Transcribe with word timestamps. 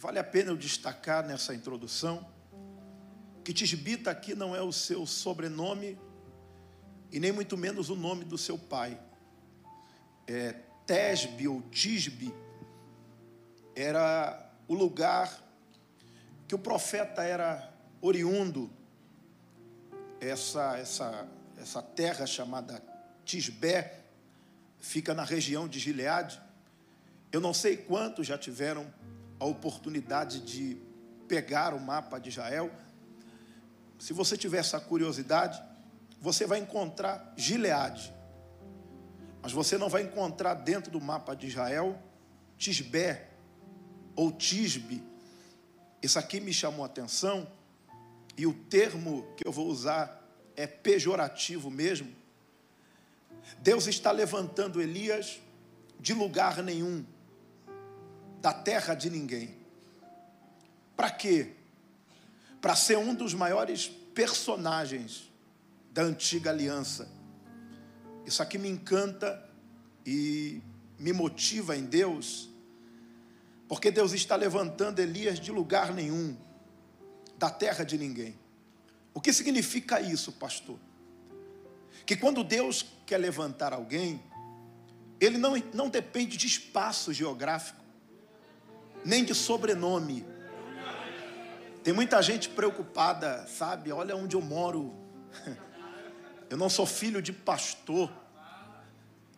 vale 0.00 0.18
a 0.18 0.24
pena 0.24 0.50
eu 0.50 0.56
destacar 0.56 1.26
nessa 1.26 1.54
introdução 1.54 2.26
que 3.44 3.52
Tisbita 3.52 4.10
aqui 4.10 4.34
não 4.34 4.56
é 4.56 4.62
o 4.62 4.72
seu 4.72 5.04
sobrenome 5.04 5.98
e 7.12 7.20
nem 7.20 7.30
muito 7.30 7.54
menos 7.54 7.90
o 7.90 7.94
nome 7.94 8.24
do 8.24 8.38
seu 8.38 8.56
pai. 8.56 8.98
É, 10.26 10.54
Tesbe 10.86 11.46
ou 11.46 11.60
Tisbe 11.70 12.34
era 13.76 14.50
o 14.66 14.72
lugar 14.72 15.38
que 16.48 16.54
o 16.54 16.58
profeta 16.58 17.22
era 17.22 17.70
oriundo, 18.00 18.70
essa, 20.18 20.78
essa, 20.78 21.28
essa 21.58 21.82
terra 21.82 22.24
chamada 22.26 22.82
Tisbé, 23.22 24.00
fica 24.78 25.12
na 25.12 25.24
região 25.24 25.68
de 25.68 25.78
Gileade. 25.78 26.40
Eu 27.30 27.40
não 27.40 27.52
sei 27.52 27.76
quantos 27.76 28.26
já 28.26 28.38
tiveram 28.38 28.90
a 29.40 29.44
oportunidade 29.44 30.40
de 30.40 30.76
pegar 31.26 31.74
o 31.74 31.80
mapa 31.80 32.20
de 32.20 32.28
Israel. 32.28 32.70
Se 33.98 34.12
você 34.12 34.36
tiver 34.36 34.58
essa 34.58 34.78
curiosidade, 34.78 35.60
você 36.20 36.46
vai 36.46 36.58
encontrar 36.58 37.32
Gileade. 37.36 38.14
Mas 39.42 39.52
você 39.52 39.78
não 39.78 39.88
vai 39.88 40.02
encontrar 40.02 40.54
dentro 40.54 40.92
do 40.92 41.00
mapa 41.00 41.34
de 41.34 41.46
Israel 41.46 41.98
Tisbé 42.58 43.30
ou 44.14 44.30
Tisbe. 44.30 45.02
Isso 46.02 46.18
aqui 46.18 46.40
me 46.40 46.52
chamou 46.52 46.84
a 46.84 46.86
atenção 46.86 47.48
e 48.36 48.46
o 48.46 48.52
termo 48.52 49.26
que 49.36 49.46
eu 49.46 49.52
vou 49.52 49.66
usar 49.66 50.22
é 50.56 50.66
pejorativo 50.66 51.70
mesmo. 51.70 52.14
Deus 53.58 53.86
está 53.86 54.10
levantando 54.10 54.80
Elias 54.80 55.40
de 55.98 56.14
lugar 56.14 56.62
nenhum, 56.62 57.04
da 58.40 58.52
terra 58.52 58.94
de 58.94 59.10
ninguém. 59.10 59.54
Para 60.96 61.10
quê? 61.10 61.52
Para 62.60 62.74
ser 62.74 62.98
um 62.98 63.14
dos 63.14 63.34
maiores 63.34 63.88
personagens 64.14 65.30
da 65.92 66.02
antiga 66.02 66.50
aliança. 66.50 67.08
Isso 68.26 68.42
aqui 68.42 68.58
me 68.58 68.68
encanta 68.68 69.48
e 70.06 70.62
me 70.98 71.12
motiva 71.12 71.76
em 71.76 71.84
Deus, 71.84 72.48
porque 73.68 73.90
Deus 73.90 74.12
está 74.12 74.36
levantando 74.36 75.00
Elias 75.00 75.40
de 75.40 75.50
lugar 75.50 75.92
nenhum, 75.94 76.36
da 77.38 77.48
terra 77.48 77.84
de 77.84 77.96
ninguém. 77.96 78.38
O 79.14 79.20
que 79.20 79.32
significa 79.32 80.00
isso, 80.00 80.32
pastor? 80.32 80.78
Que 82.04 82.16
quando 82.16 82.44
Deus 82.44 82.84
quer 83.06 83.18
levantar 83.18 83.72
alguém, 83.72 84.22
ele 85.18 85.38
não, 85.38 85.54
não 85.72 85.88
depende 85.88 86.36
de 86.36 86.46
espaço 86.46 87.12
geográfico, 87.12 87.79
nem 89.04 89.24
de 89.24 89.34
sobrenome. 89.34 90.26
Tem 91.82 91.94
muita 91.94 92.20
gente 92.22 92.48
preocupada, 92.48 93.46
sabe? 93.46 93.90
Olha 93.90 94.14
onde 94.14 94.36
eu 94.36 94.42
moro. 94.42 94.94
Eu 96.50 96.56
não 96.56 96.68
sou 96.68 96.84
filho 96.84 97.22
de 97.22 97.32
pastor. 97.32 98.10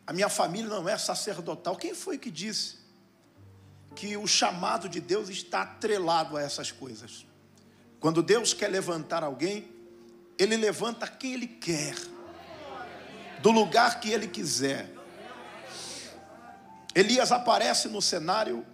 A 0.07 0.15
minha 0.15 0.31
família 0.31 0.69
não 0.69 0.89
é 0.89 0.97
sacerdotal. 0.97 1.77
Quem 1.77 1.95
foi 1.95 2.17
que 2.17 2.31
disse 2.31 2.79
que 3.95 4.17
o 4.17 4.27
chamado 4.27 4.89
de 4.89 4.99
Deus 4.99 5.29
está 5.29 5.61
atrelado 5.61 6.39
a 6.39 6.43
essas 6.43 6.73
coisas? 6.73 7.27
Quando 8.01 8.23
Deus 8.23 8.55
quer 8.55 8.69
levantar 8.69 9.23
alguém, 9.23 9.71
Ele 10.39 10.57
levanta 10.57 11.07
quem 11.07 11.35
Ele 11.35 11.47
quer, 11.47 11.95
do 13.43 13.51
lugar 13.51 14.01
que 14.01 14.11
Ele 14.11 14.27
quiser. 14.27 14.91
Elias 16.95 17.31
aparece 17.31 17.89
no 17.89 18.01
cenário 18.03 18.67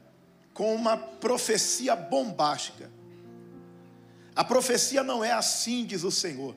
com 0.59 0.75
uma 0.75 0.97
profecia 0.97 1.95
bombástica. 1.95 2.91
A 4.35 4.43
profecia 4.43 5.05
não 5.05 5.25
é 5.25 5.31
assim, 5.31 5.87
diz 5.87 6.03
o 6.03 6.11
Senhor. 6.11 6.53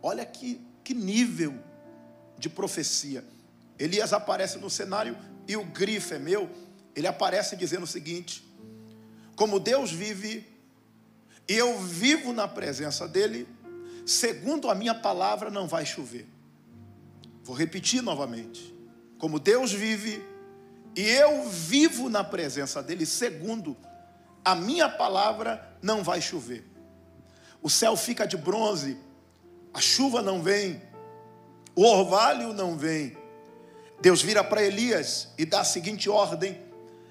Olha 0.00 0.24
que, 0.24 0.64
que 0.84 0.94
nível 0.94 1.52
de 2.38 2.48
profecia. 2.48 3.24
Elias 3.76 4.12
aparece 4.12 4.58
no 4.58 4.70
cenário 4.70 5.18
e 5.48 5.56
o 5.56 5.64
grifo 5.64 6.14
é 6.14 6.20
meu. 6.20 6.48
Ele 6.94 7.08
aparece 7.08 7.56
dizendo 7.56 7.82
o 7.82 7.86
seguinte: 7.86 8.48
Como 9.34 9.58
Deus 9.58 9.90
vive, 9.90 10.46
e 11.48 11.54
eu 11.54 11.80
vivo 11.80 12.32
na 12.32 12.46
presença 12.46 13.08
dEle, 13.08 13.48
segundo 14.06 14.70
a 14.70 14.74
minha 14.76 14.94
palavra 14.94 15.50
não 15.50 15.66
vai 15.66 15.84
chover. 15.84 16.28
Vou 17.42 17.56
repetir 17.56 18.02
novamente. 18.02 18.72
Como 19.18 19.40
Deus 19.40 19.72
vive, 19.72 20.24
e 20.94 21.02
eu 21.02 21.48
vivo 21.48 22.08
na 22.08 22.22
presença 22.22 22.82
dEle, 22.82 23.06
segundo 23.06 23.76
a 24.44 24.54
minha 24.54 24.88
palavra 24.88 25.76
não 25.80 26.02
vai 26.02 26.20
chover 26.20 26.72
o 27.62 27.70
céu 27.70 27.96
fica 27.96 28.26
de 28.26 28.36
bronze, 28.36 28.98
a 29.72 29.80
chuva 29.80 30.20
não 30.20 30.42
vem, 30.42 30.82
o 31.76 31.84
orvalho 31.84 32.52
não 32.52 32.76
vem. 32.76 33.16
Deus 34.00 34.20
vira 34.20 34.42
para 34.42 34.62
Elias 34.62 35.28
e 35.38 35.46
dá 35.46 35.60
a 35.60 35.64
seguinte 35.64 36.10
ordem: 36.10 36.60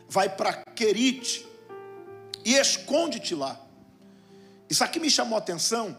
vai 0.10 0.28
para 0.28 0.54
Querite 0.76 1.48
e 2.44 2.56
esconde-te 2.56 3.34
lá. 3.34 3.60
Isso 4.70 4.84
aqui 4.84 5.00
me 5.00 5.10
chamou 5.10 5.38
a 5.38 5.40
atenção, 5.40 5.98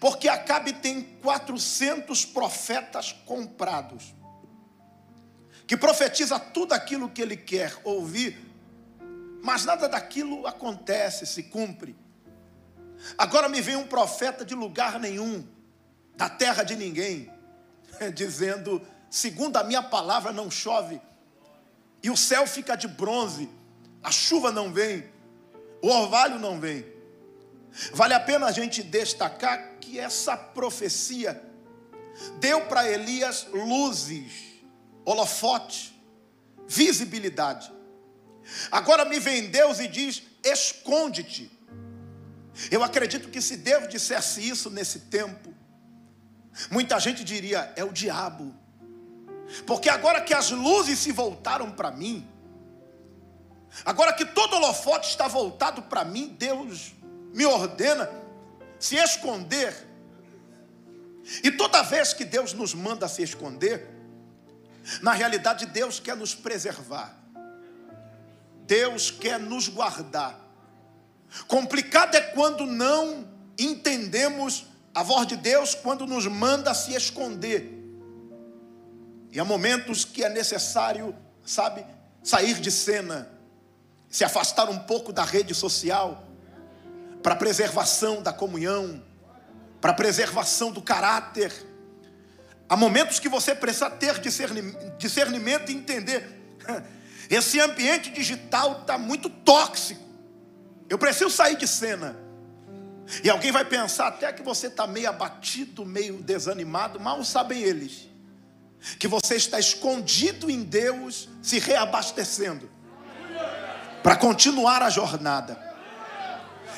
porque 0.00 0.28
Acabe 0.28 0.72
tem 0.72 1.02
400 1.22 2.24
profetas 2.24 3.12
comprados, 3.12 4.14
que 5.66 5.76
profetiza 5.76 6.38
tudo 6.38 6.72
aquilo 6.72 7.08
que 7.08 7.20
ele 7.20 7.36
quer 7.36 7.76
ouvir, 7.82 8.38
mas 9.42 9.64
nada 9.64 9.88
daquilo 9.88 10.46
acontece, 10.46 11.26
se 11.26 11.44
cumpre. 11.44 11.96
Agora 13.18 13.48
me 13.48 13.60
vem 13.60 13.76
um 13.76 13.86
profeta 13.86 14.44
de 14.44 14.54
lugar 14.54 14.98
nenhum, 14.98 15.46
da 16.16 16.28
terra 16.28 16.62
de 16.62 16.76
ninguém, 16.76 17.30
dizendo: 18.14 18.80
segundo 19.10 19.56
a 19.56 19.64
minha 19.64 19.82
palavra 19.82 20.32
não 20.32 20.50
chove, 20.50 21.00
e 22.02 22.10
o 22.10 22.16
céu 22.16 22.46
fica 22.46 22.76
de 22.76 22.88
bronze, 22.88 23.48
a 24.02 24.10
chuva 24.10 24.52
não 24.52 24.72
vem, 24.72 25.04
o 25.82 25.88
orvalho 25.88 26.38
não 26.38 26.60
vem. 26.60 26.86
Vale 27.92 28.14
a 28.14 28.20
pena 28.20 28.46
a 28.46 28.52
gente 28.52 28.82
destacar 28.82 29.76
que 29.80 29.98
essa 29.98 30.36
profecia 30.36 31.42
deu 32.40 32.62
para 32.62 32.90
Elias 32.90 33.46
luzes, 33.52 34.45
holofote, 35.06 35.94
visibilidade. 36.66 37.72
Agora 38.70 39.04
me 39.04 39.18
vem 39.18 39.48
Deus 39.48 39.78
e 39.78 39.88
diz: 39.88 40.22
esconde-te. 40.44 41.50
Eu 42.70 42.82
acredito 42.82 43.28
que 43.28 43.40
se 43.40 43.56
Deus 43.56 43.88
dissesse 43.88 44.46
isso 44.46 44.68
nesse 44.68 45.00
tempo, 45.00 45.54
muita 46.70 46.98
gente 46.98 47.24
diria: 47.24 47.72
é 47.76 47.84
o 47.84 47.92
diabo. 47.92 48.54
Porque 49.64 49.88
agora 49.88 50.20
que 50.20 50.34
as 50.34 50.50
luzes 50.50 50.98
se 50.98 51.12
voltaram 51.12 51.70
para 51.70 51.92
mim, 51.92 52.28
agora 53.84 54.12
que 54.12 54.24
todo 54.26 54.56
holofote 54.56 55.08
está 55.08 55.28
voltado 55.28 55.82
para 55.82 56.04
mim, 56.04 56.34
Deus 56.36 56.92
me 57.32 57.46
ordena 57.46 58.10
se 58.78 58.96
esconder. 58.96 59.86
E 61.42 61.50
toda 61.50 61.82
vez 61.82 62.12
que 62.12 62.24
Deus 62.24 62.52
nos 62.52 62.74
manda 62.74 63.08
se 63.08 63.22
esconder, 63.22 63.95
na 65.02 65.12
realidade 65.12 65.66
Deus 65.66 66.00
quer 66.00 66.16
nos 66.16 66.34
preservar. 66.34 67.16
Deus 68.66 69.10
quer 69.10 69.38
nos 69.38 69.68
guardar. 69.68 70.38
Complicado 71.46 72.14
é 72.14 72.20
quando 72.20 72.66
não 72.66 73.28
entendemos 73.58 74.66
a 74.94 75.02
voz 75.02 75.26
de 75.26 75.36
Deus 75.36 75.74
quando 75.74 76.06
nos 76.06 76.26
manda 76.26 76.72
se 76.74 76.94
esconder. 76.94 77.72
E 79.30 79.38
há 79.38 79.44
momentos 79.44 80.04
que 80.04 80.24
é 80.24 80.28
necessário, 80.28 81.14
sabe, 81.44 81.84
sair 82.22 82.54
de 82.54 82.70
cena, 82.70 83.30
se 84.08 84.24
afastar 84.24 84.70
um 84.70 84.78
pouco 84.78 85.12
da 85.12 85.24
rede 85.24 85.54
social, 85.54 86.24
para 87.22 87.36
preservação 87.36 88.22
da 88.22 88.32
comunhão, 88.32 89.02
para 89.80 89.92
preservação 89.92 90.72
do 90.72 90.80
caráter. 90.80 91.52
Há 92.68 92.76
momentos 92.76 93.18
que 93.18 93.28
você 93.28 93.54
precisa 93.54 93.88
ter 93.90 94.20
discernimento 94.98 95.70
e 95.70 95.74
entender. 95.74 96.58
Esse 97.30 97.60
ambiente 97.60 98.10
digital 98.10 98.80
está 98.80 98.98
muito 98.98 99.28
tóxico. 99.28 100.02
Eu 100.88 100.98
preciso 100.98 101.30
sair 101.30 101.56
de 101.56 101.66
cena. 101.66 102.16
E 103.22 103.30
alguém 103.30 103.52
vai 103.52 103.64
pensar 103.64 104.08
até 104.08 104.32
que 104.32 104.42
você 104.42 104.66
está 104.66 104.86
meio 104.86 105.08
abatido, 105.08 105.84
meio 105.84 106.22
desanimado. 106.22 106.98
Mal 106.98 107.24
sabem 107.24 107.62
eles 107.62 108.08
que 108.98 109.08
você 109.08 109.36
está 109.36 109.58
escondido 109.58 110.50
em 110.50 110.62
Deus, 110.62 111.28
se 111.42 111.58
reabastecendo 111.58 112.70
para 114.02 114.16
continuar 114.16 114.82
a 114.82 114.90
jornada. 114.90 115.58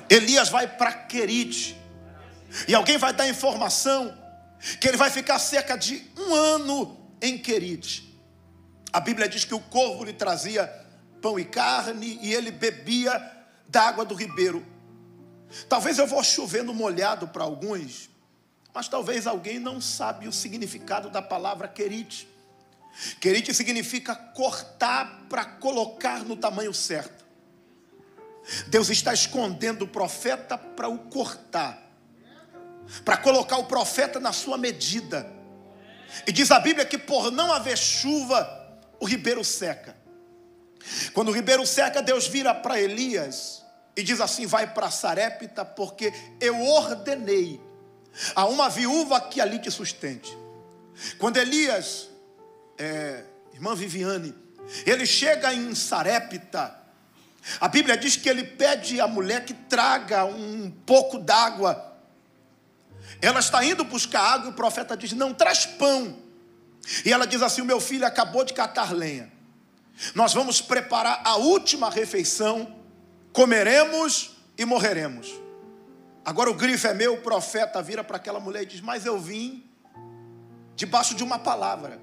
Elias 0.09 0.49
vai 0.49 0.67
para 0.67 0.93
Querite 0.93 1.77
e 2.67 2.75
alguém 2.75 2.97
vai 2.97 3.13
dar 3.13 3.29
informação 3.29 4.17
que 4.81 4.89
ele 4.89 4.97
vai 4.97 5.11
ficar 5.11 5.39
cerca 5.39 5.77
de 5.77 6.05
um 6.17 6.35
ano 6.35 6.99
em 7.21 7.39
Querite. 7.39 8.19
A 8.93 9.01
Bíblia 9.01 9.29
diz 9.29 9.45
que 9.45 9.55
o 9.55 9.61
corvo 9.61 10.05
lhe 10.05 10.13
trazia 10.13 10.67
pão 11.21 11.39
e 11.39 11.45
carne 11.45 12.19
e 12.23 12.33
ele 12.33 12.51
bebia 12.51 13.21
da 13.69 13.83
água 13.83 14.05
do 14.05 14.15
ribeiro. 14.15 14.65
Talvez 15.69 15.99
eu 15.99 16.07
vou 16.07 16.23
chovendo 16.23 16.75
molhado 16.75 17.29
para 17.29 17.45
alguns, 17.45 18.11
mas 18.73 18.89
talvez 18.89 19.27
alguém 19.27 19.59
não 19.59 19.81
sabe 19.81 20.29
o 20.29 20.33
significado 20.33 21.11
da 21.11 21.23
palavra 21.23 21.69
querite. 21.69 22.29
Querite 23.21 23.55
significa 23.55 24.15
cortar 24.15 25.27
para 25.29 25.45
colocar 25.45 26.25
no 26.25 26.37
tamanho 26.37 26.75
certo. 26.75 27.25
Deus 28.69 28.89
está 28.89 29.13
escondendo 29.13 29.83
o 29.83 29.89
profeta 29.89 30.57
para 30.57 30.89
o 30.89 30.99
cortar, 30.99 31.88
para 33.05 33.17
colocar 33.17 33.59
o 33.59 33.65
profeta 33.65 34.19
na 34.19 34.33
sua 34.33 34.57
medida. 34.57 35.31
E 36.27 36.33
diz 36.33 36.51
a 36.51 36.59
Bíblia 36.59 36.87
que 36.87 36.99
por 36.99 37.31
não 37.31 37.53
haver 37.53 37.77
chuva, 37.77 38.79
o 39.01 39.05
ribeiro 39.05 39.45
seca. 39.45 39.97
Quando 41.13 41.29
o 41.29 41.33
ribeiro 41.33 41.67
seca, 41.67 42.03
Deus 42.03 42.27
vira 42.27 42.55
para 42.55 42.81
Elias 42.81 43.65
e 43.97 44.03
diz 44.03 44.21
assim: 44.21 44.47
Vai 44.47 44.73
para 44.73 44.91
Sarepta, 44.91 45.65
porque 45.65 46.13
eu 46.41 46.61
ordenei 46.61 47.61
a 48.35 48.47
uma 48.47 48.69
viúva 48.69 49.21
que 49.21 49.41
ali 49.41 49.59
te 49.59 49.71
sustente. 49.71 50.37
Quando 51.19 51.37
Elias, 51.37 52.09
é, 52.79 53.25
irmã 53.53 53.75
Viviane, 53.75 54.35
ele 54.87 55.07
chega 55.07 55.53
em 55.53 55.75
Sarepta, 55.75 56.77
a 57.61 57.69
Bíblia 57.69 57.97
diz 57.97 58.17
que 58.17 58.29
ele 58.29 58.45
pede 58.45 59.01
à 59.01 59.07
mulher 59.07 59.45
que 59.45 59.55
traga 59.55 60.25
um 60.25 60.71
pouco 60.71 61.19
d'água. 61.19 61.88
Ela 63.21 63.41
está 63.41 63.65
indo 63.65 63.85
buscar 63.85 64.21
água 64.21 64.47
e 64.47 64.51
o 64.51 64.55
profeta 64.55 64.97
diz: 64.97 65.13
Não, 65.13 65.35
traz 65.35 65.67
pão. 65.67 66.19
E 67.05 67.13
ela 67.13 67.27
diz 67.27 67.43
assim: 67.43 67.61
O 67.61 67.65
meu 67.65 67.81
filho 67.81 68.07
acabou 68.07 68.45
de 68.45 68.53
catar 68.53 68.93
lenha. 68.93 69.33
Nós 70.15 70.33
vamos 70.33 70.61
preparar 70.61 71.21
a 71.25 71.37
última 71.37 71.91
refeição, 71.91 72.77
comeremos 73.33 74.37
e 74.57 74.65
morreremos. 74.65 75.29
Agora 76.25 76.51
o 76.51 76.55
grifo 76.55 76.87
é 76.87 76.95
meu, 76.95 77.15
o 77.15 77.21
profeta 77.23 77.83
vira 77.83 78.05
para 78.05 78.17
aquela 78.17 78.39
mulher 78.39 78.63
e 78.63 78.67
diz: 78.67 78.81
Mas 78.81 79.05
eu 79.05 79.19
vim 79.19 79.65
debaixo 80.77 81.15
de 81.15 81.25
uma 81.25 81.39
palavra. 81.39 82.01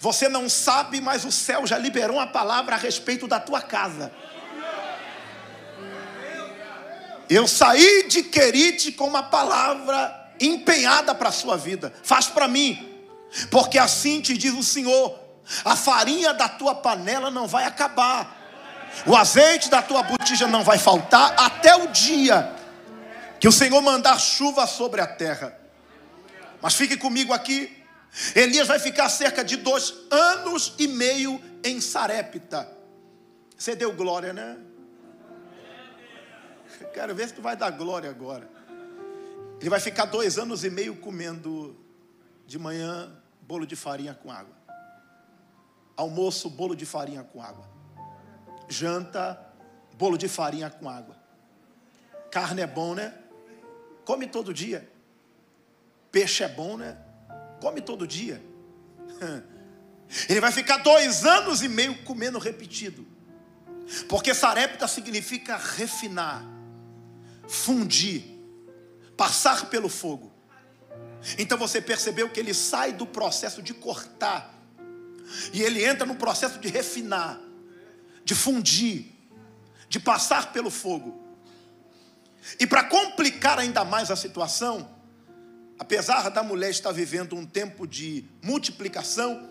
Você 0.00 0.28
não 0.28 0.48
sabe, 0.48 1.00
mas 1.00 1.24
o 1.24 1.30
céu 1.30 1.66
já 1.66 1.76
liberou 1.76 2.16
uma 2.16 2.26
palavra 2.26 2.74
a 2.74 2.78
respeito 2.78 3.28
da 3.28 3.38
tua 3.38 3.60
casa. 3.60 4.10
Eu 7.34 7.48
saí 7.48 8.06
de 8.06 8.22
Querite 8.22 8.92
com 8.92 9.08
uma 9.08 9.24
palavra 9.24 10.32
empenhada 10.38 11.12
para 11.12 11.30
a 11.30 11.32
sua 11.32 11.56
vida. 11.56 11.92
Faz 12.04 12.26
para 12.26 12.46
mim, 12.46 12.88
porque 13.50 13.76
assim 13.76 14.20
te 14.20 14.38
diz 14.38 14.54
o 14.54 14.62
Senhor: 14.62 15.18
a 15.64 15.74
farinha 15.74 16.32
da 16.32 16.48
tua 16.48 16.76
panela 16.76 17.32
não 17.32 17.48
vai 17.48 17.64
acabar, 17.64 18.40
o 19.04 19.16
azeite 19.16 19.68
da 19.68 19.82
tua 19.82 20.04
botija 20.04 20.46
não 20.46 20.62
vai 20.62 20.78
faltar 20.78 21.34
até 21.36 21.74
o 21.74 21.88
dia 21.88 22.54
que 23.40 23.48
o 23.48 23.52
Senhor 23.52 23.82
mandar 23.82 24.16
chuva 24.20 24.64
sobre 24.68 25.00
a 25.00 25.06
terra. 25.08 25.58
Mas 26.62 26.76
fique 26.76 26.96
comigo 26.96 27.32
aqui. 27.32 27.82
Elias 28.36 28.68
vai 28.68 28.78
ficar 28.78 29.08
cerca 29.08 29.42
de 29.42 29.56
dois 29.56 29.92
anos 30.08 30.74
e 30.78 30.86
meio 30.86 31.42
em 31.64 31.80
Sarepta. 31.80 32.70
Você 33.58 33.74
deu 33.74 33.92
glória, 33.92 34.32
né? 34.32 34.56
Quero 36.94 37.14
ver 37.14 37.28
se 37.28 37.34
tu 37.34 37.42
vai 37.42 37.56
dar 37.56 37.70
glória 37.70 38.08
agora. 38.08 38.48
Ele 39.60 39.68
vai 39.68 39.80
ficar 39.80 40.04
dois 40.06 40.38
anos 40.38 40.64
e 40.64 40.70
meio 40.70 40.96
comendo 40.96 41.76
de 42.46 42.58
manhã 42.58 43.12
bolo 43.42 43.66
de 43.66 43.76
farinha 43.76 44.14
com 44.14 44.30
água. 44.30 44.54
Almoço, 45.96 46.48
bolo 46.48 46.74
de 46.74 46.86
farinha 46.86 47.22
com 47.22 47.42
água. 47.42 47.68
Janta, 48.68 49.38
bolo 49.96 50.16
de 50.16 50.28
farinha 50.28 50.70
com 50.70 50.88
água. 50.88 51.16
Carne 52.30 52.62
é 52.62 52.66
bom, 52.66 52.94
né? 52.94 53.14
Come 54.04 54.26
todo 54.26 54.52
dia. 54.52 54.90
Peixe 56.10 56.42
é 56.44 56.48
bom, 56.48 56.76
né? 56.76 56.96
Come 57.60 57.80
todo 57.80 58.06
dia. 58.06 58.42
Ele 60.28 60.40
vai 60.40 60.52
ficar 60.52 60.78
dois 60.78 61.24
anos 61.24 61.62
e 61.62 61.68
meio 61.68 62.02
comendo 62.04 62.38
repetido. 62.38 63.06
Porque 64.08 64.34
sarepta 64.34 64.88
significa 64.88 65.56
refinar, 65.56 66.44
fundir, 67.48 68.22
passar 69.16 69.68
pelo 69.70 69.88
fogo. 69.88 70.32
Então 71.38 71.56
você 71.56 71.80
percebeu 71.80 72.28
que 72.28 72.38
ele 72.38 72.52
sai 72.52 72.92
do 72.92 73.06
processo 73.06 73.62
de 73.62 73.72
cortar 73.72 74.54
e 75.52 75.62
ele 75.62 75.84
entra 75.84 76.06
no 76.06 76.16
processo 76.16 76.58
de 76.58 76.68
refinar, 76.68 77.40
de 78.24 78.34
fundir, 78.34 79.06
de 79.88 79.98
passar 79.98 80.52
pelo 80.52 80.70
fogo. 80.70 81.22
E 82.60 82.66
para 82.66 82.84
complicar 82.84 83.58
ainda 83.58 83.84
mais 83.84 84.10
a 84.10 84.16
situação, 84.16 84.88
apesar 85.78 86.28
da 86.28 86.42
mulher 86.42 86.70
estar 86.70 86.92
vivendo 86.92 87.34
um 87.34 87.46
tempo 87.46 87.86
de 87.86 88.26
multiplicação, 88.42 89.48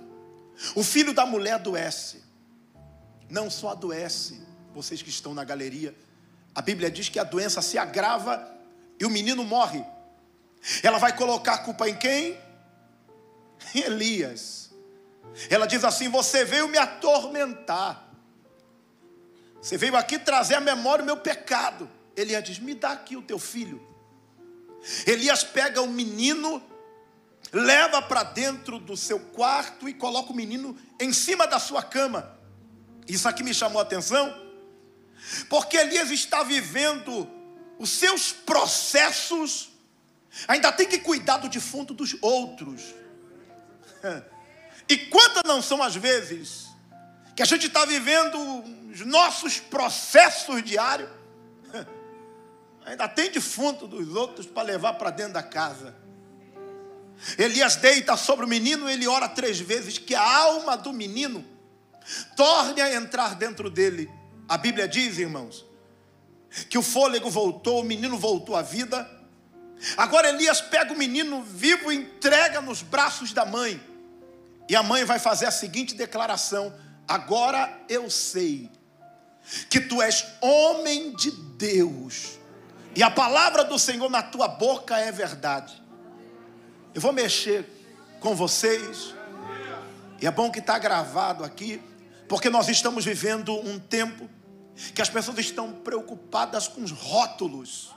o 0.75 0.83
filho 0.83 1.13
da 1.13 1.25
mulher 1.25 1.53
adoece. 1.53 2.21
Não 3.29 3.49
só 3.49 3.69
adoece, 3.69 4.41
vocês 4.75 5.01
que 5.01 5.09
estão 5.09 5.33
na 5.33 5.43
galeria, 5.43 5.95
a 6.55 6.61
Bíblia 6.61 6.91
diz 6.91 7.09
que 7.09 7.19
a 7.19 7.23
doença 7.23 7.61
se 7.61 7.77
agrava 7.77 8.51
e 8.99 9.05
o 9.05 9.09
menino 9.09 9.43
morre. 9.43 9.83
Ela 10.81 10.97
vai 10.97 11.15
colocar 11.15 11.55
a 11.55 11.57
culpa 11.59 11.89
em 11.89 11.95
quem? 11.95 12.37
Em 13.73 13.81
Elias. 13.81 14.71
Ela 15.49 15.65
diz 15.65 15.83
assim: 15.83 16.09
Você 16.09 16.45
veio 16.45 16.67
me 16.67 16.77
atormentar. 16.77 18.09
Você 19.61 19.77
veio 19.77 19.95
aqui 19.95 20.19
trazer 20.19 20.55
à 20.55 20.61
memória 20.61 21.03
o 21.03 21.05
meu 21.05 21.17
pecado. 21.17 21.89
Elias 22.15 22.43
diz: 22.43 22.59
Me 22.59 22.75
dá 22.75 22.91
aqui 22.91 23.17
o 23.17 23.21
teu 23.21 23.39
filho. 23.39 23.81
Elias 25.07 25.43
pega 25.43 25.81
o 25.81 25.87
menino, 25.87 26.61
leva 27.51 28.01
para 28.01 28.23
dentro 28.23 28.79
do 28.79 28.95
seu 28.95 29.19
quarto 29.19 29.87
e 29.87 29.93
coloca 29.93 30.31
o 30.31 30.35
menino 30.35 30.77
em 30.99 31.11
cima 31.11 31.47
da 31.47 31.59
sua 31.59 31.81
cama. 31.81 32.37
Isso 33.07 33.27
aqui 33.27 33.43
me 33.43 33.53
chamou 33.53 33.79
a 33.79 33.83
atenção, 33.83 34.33
porque 35.49 35.77
Elias 35.77 36.11
está 36.11 36.43
vivendo 36.43 37.29
os 37.77 37.89
seus 37.89 38.31
processos, 38.31 39.69
ainda 40.47 40.71
tem 40.71 40.87
que 40.87 40.99
cuidar 40.99 41.37
do 41.37 41.49
defunto 41.49 41.93
dos 41.93 42.15
outros. 42.21 42.81
E 44.87 44.97
quantas 44.97 45.43
não 45.45 45.61
são 45.61 45.81
as 45.81 45.95
vezes 45.95 46.67
que 47.35 47.41
a 47.41 47.45
gente 47.45 47.67
está 47.67 47.85
vivendo 47.85 48.37
os 48.91 48.99
nossos 49.01 49.59
processos 49.59 50.61
diários? 50.63 51.09
Ainda 52.85 53.07
tem 53.07 53.31
defunto 53.31 53.87
dos 53.87 54.13
outros 54.13 54.45
para 54.45 54.63
levar 54.63 54.93
para 54.95 55.09
dentro 55.09 55.33
da 55.33 55.43
casa. 55.43 55.95
Elias 57.37 57.77
deita 57.77 58.17
sobre 58.17 58.45
o 58.45 58.47
menino, 58.47 58.89
ele 58.89 59.07
ora 59.07 59.29
três 59.29 59.59
vezes 59.59 59.97
que 59.97 60.13
a 60.13 60.21
alma 60.21 60.75
do 60.75 60.91
menino 60.91 61.45
torne 62.35 62.81
a 62.81 62.93
entrar 62.93 63.35
dentro 63.35 63.69
dele. 63.69 64.09
A 64.47 64.57
Bíblia 64.57 64.87
diz, 64.87 65.17
irmãos, 65.17 65.65
que 66.69 66.77
o 66.77 66.83
fôlego 66.83 67.29
voltou, 67.29 67.81
o 67.81 67.83
menino 67.83 68.17
voltou 68.17 68.55
à 68.55 68.61
vida. 68.61 69.09
Agora 69.97 70.29
Elias 70.29 70.61
pega 70.61 70.93
o 70.93 70.97
menino 70.97 71.41
vivo 71.43 71.91
e 71.91 71.95
entrega 71.95 72.61
nos 72.61 72.81
braços 72.81 73.33
da 73.33 73.45
mãe. 73.45 73.81
E 74.69 74.75
a 74.75 74.83
mãe 74.83 75.03
vai 75.03 75.19
fazer 75.19 75.45
a 75.45 75.51
seguinte 75.51 75.95
declaração: 75.95 76.73
Agora 77.07 77.81
eu 77.89 78.09
sei 78.09 78.69
que 79.69 79.81
tu 79.81 80.01
és 80.01 80.25
homem 80.41 81.13
de 81.15 81.31
Deus 81.31 82.39
e 82.95 83.01
a 83.01 83.09
palavra 83.09 83.63
do 83.63 83.79
Senhor 83.79 84.09
na 84.09 84.21
tua 84.21 84.47
boca 84.47 84.97
é 84.97 85.11
verdade. 85.11 85.81
Eu 86.93 87.01
vou 87.01 87.11
mexer 87.11 87.65
com 88.19 88.35
vocês. 88.35 89.15
E 90.21 90.27
é 90.27 90.31
bom 90.31 90.51
que 90.51 90.59
está 90.59 90.77
gravado 90.77 91.43
aqui, 91.43 91.81
porque 92.27 92.49
nós 92.49 92.67
estamos 92.67 93.05
vivendo 93.05 93.53
um 93.55 93.79
tempo 93.79 94.29
que 94.93 95.01
as 95.01 95.09
pessoas 95.09 95.37
estão 95.39 95.71
preocupadas 95.71 96.67
com 96.67 96.81
os 96.83 96.91
rótulos. 96.91 97.91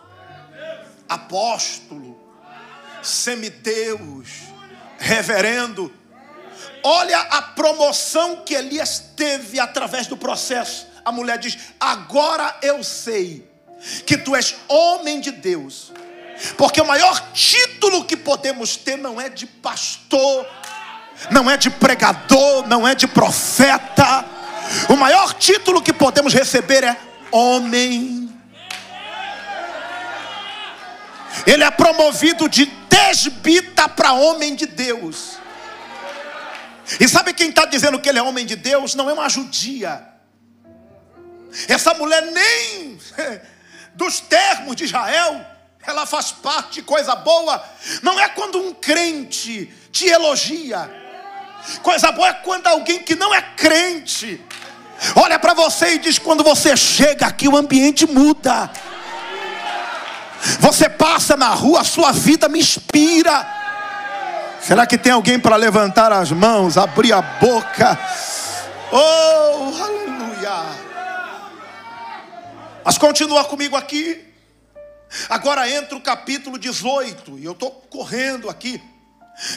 Apóstolo, 1.09 2.18
semideus, 3.02 4.28
reverendo. 4.99 5.92
Olha 6.83 7.18
a 7.18 7.42
promoção 7.42 8.42
que 8.45 8.54
Elias 8.54 8.99
teve 9.16 9.59
através 9.59 10.06
do 10.06 10.16
processo. 10.16 10.87
A 11.04 11.12
mulher 11.12 11.38
diz: 11.38 11.56
Agora 11.78 12.59
eu 12.62 12.83
sei 12.83 13.49
que 14.04 14.16
tu 14.16 14.35
és 14.35 14.56
homem 14.68 15.21
de 15.21 15.30
Deus. 15.30 15.92
Porque 16.59 16.80
o 16.80 16.87
maior 16.87 17.33
título 17.33 18.04
que 18.04 18.16
podemos 18.16 18.76
ter 18.76 18.97
não 18.97 19.21
é 19.21 19.28
de 19.28 19.47
pastor, 19.47 20.47
não 21.30 21.50
é 21.50 21.56
de 21.56 21.70
pregador, 21.70 22.66
não 22.66 22.87
é 22.87 22.94
de 22.94 23.06
profeta. 23.06 24.25
O 24.88 24.96
maior 24.96 25.35
título 25.35 25.82
que 25.82 25.92
podemos 25.92 26.32
receber 26.32 26.85
é 26.85 26.96
homem. 27.30 28.32
Ele 31.46 31.62
é 31.62 31.70
promovido 31.70 32.49
de 32.49 32.66
desbita 32.88 33.88
para 33.88 34.12
homem 34.12 34.54
de 34.54 34.66
Deus. 34.66 35.38
E 37.00 37.08
sabe 37.08 37.32
quem 37.32 37.50
está 37.50 37.64
dizendo 37.64 37.99
que 37.99 38.08
ele 38.08 38.18
é 38.18 38.23
homem 38.23 38.46
de 38.46 38.56
Deus? 38.56 38.94
Não 38.94 39.11
é 39.11 39.12
uma 39.12 39.28
judia 39.28 40.06
Essa 41.66 41.94
mulher 41.94 42.23
nem 42.23 42.99
dos 43.94 44.20
termos 44.20 44.76
de 44.76 44.85
Israel, 44.85 45.44
ela 45.85 46.06
faz 46.06 46.30
parte 46.30 46.75
de 46.75 46.82
coisa 46.82 47.14
boa. 47.14 47.64
Não 48.02 48.18
é 48.20 48.28
quando 48.28 48.58
um 48.58 48.75
crente 48.75 49.73
te 49.90 50.06
elogia. 50.06 51.05
Coisa 51.82 52.12
boa 52.12 52.28
é 52.28 52.35
quando 52.35 52.66
alguém 52.66 53.00
que 53.00 53.14
não 53.14 53.35
é 53.35 53.42
crente 53.42 54.44
olha 55.14 55.38
para 55.38 55.54
você 55.54 55.94
e 55.94 55.99
diz: 55.99 56.18
quando 56.18 56.42
você 56.42 56.76
chega 56.76 57.26
aqui, 57.26 57.49
o 57.49 57.56
ambiente 57.56 58.06
muda. 58.06 58.70
Você 60.61 60.88
passa 60.88 61.37
na 61.37 61.49
rua, 61.49 61.80
a 61.80 61.85
sua 61.85 62.12
vida 62.12 62.49
me 62.49 62.61
inspira. 62.61 63.54
Será 64.61 64.87
que 64.87 64.99
tem 64.99 65.12
alguém 65.12 65.38
para 65.38 65.56
levantar 65.56 66.12
as 66.12 66.30
mãos, 66.30 66.76
abrir 66.76 67.12
a 67.12 67.23
boca? 67.23 67.99
Oh, 68.92 69.82
aleluia. 69.82 70.64
Mas 72.85 72.99
continua 72.99 73.44
comigo 73.44 73.76
aqui. 73.76 74.25
Agora 75.28 75.68
entra 75.70 75.96
o 75.96 76.00
capítulo 76.00 76.58
18, 76.58 77.38
e 77.38 77.44
eu 77.44 77.52
estou 77.52 77.70
correndo 77.70 78.50
aqui. 78.50 78.80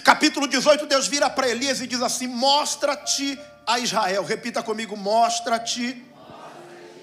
Capítulo 0.04 0.48
18, 0.48 0.86
Deus 0.88 1.08
vira 1.08 1.30
para 1.30 1.48
Elias 1.48 1.80
e 1.80 1.88
diz 1.88 2.02
assim: 2.02 2.28
Mostra-te 2.28 3.40
a 3.66 3.80
Israel. 3.80 4.24
Repita 4.26 4.62
comigo: 4.62 4.98
Mostra-te 4.98 6.06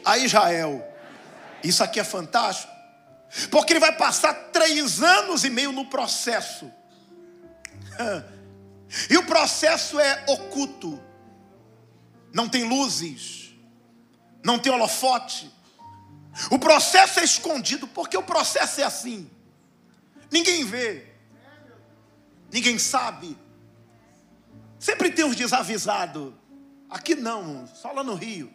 a 0.04 0.18
Israel. 0.18 0.86
Isso 1.64 1.82
aqui 1.82 1.98
é 1.98 2.04
fantástico, 2.04 2.72
porque 3.50 3.72
ele 3.72 3.80
vai 3.80 3.96
passar 3.96 4.34
três 4.52 5.02
anos 5.02 5.42
e 5.44 5.50
meio 5.50 5.72
no 5.72 5.86
processo. 5.86 6.70
E 9.10 9.18
o 9.18 9.26
processo 9.26 9.98
é 9.98 10.24
oculto, 10.28 11.02
não 12.32 12.48
tem 12.48 12.62
luzes, 12.62 13.52
não 14.44 14.60
tem 14.60 14.72
holofote. 14.72 15.52
O 16.52 16.58
processo 16.58 17.18
é 17.18 17.24
escondido, 17.24 17.88
porque 17.88 18.16
o 18.16 18.22
processo 18.22 18.80
é 18.80 18.84
assim: 18.84 19.28
ninguém 20.30 20.64
vê, 20.64 21.15
ninguém 22.56 22.78
sabe. 22.78 23.36
Sempre 24.78 25.10
tem 25.10 25.26
uns 25.26 25.36
desavisados. 25.36 26.32
Aqui 26.88 27.14
não, 27.14 27.66
só 27.66 27.92
lá 27.92 28.02
no 28.02 28.14
Rio. 28.14 28.50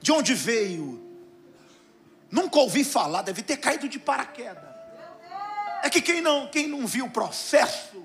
De 0.00 0.10
onde 0.10 0.32
veio? 0.32 1.06
Nunca 2.30 2.58
ouvi 2.58 2.82
falar, 2.82 3.20
deve 3.20 3.42
ter 3.42 3.58
caído 3.58 3.90
de 3.90 3.98
paraquedas. 3.98 4.70
É 5.82 5.90
que 5.90 6.00
quem 6.00 6.22
não, 6.22 6.48
quem 6.48 6.66
não 6.66 6.86
viu 6.86 7.06
o 7.06 7.10
processo, 7.10 8.02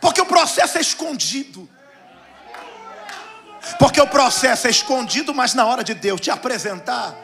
porque 0.00 0.20
o 0.20 0.26
processo 0.26 0.78
é 0.78 0.80
escondido. 0.80 1.68
Porque 3.78 4.00
o 4.00 4.06
processo 4.06 4.66
é 4.66 4.70
escondido, 4.70 5.34
mas 5.34 5.52
na 5.52 5.66
hora 5.66 5.84
de 5.84 5.92
Deus 5.92 6.20
te 6.22 6.30
apresentar, 6.30 7.14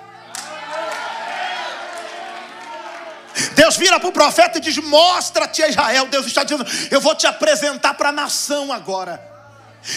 Deus 3.54 3.76
vira 3.76 3.99
para 3.99 4.08
o 4.08 4.12
profeta 4.12 4.58
e 4.58 4.61
diz: 4.61 4.76
Mostra-te 4.78 5.62
a 5.62 5.68
Israel. 5.68 6.06
Deus 6.06 6.26
está 6.26 6.44
dizendo: 6.44 6.66
Eu 6.90 7.00
vou 7.00 7.14
te 7.14 7.26
apresentar 7.26 7.94
para 7.94 8.11
a 8.11 8.12
nação 8.12 8.73
agora. 8.73 9.32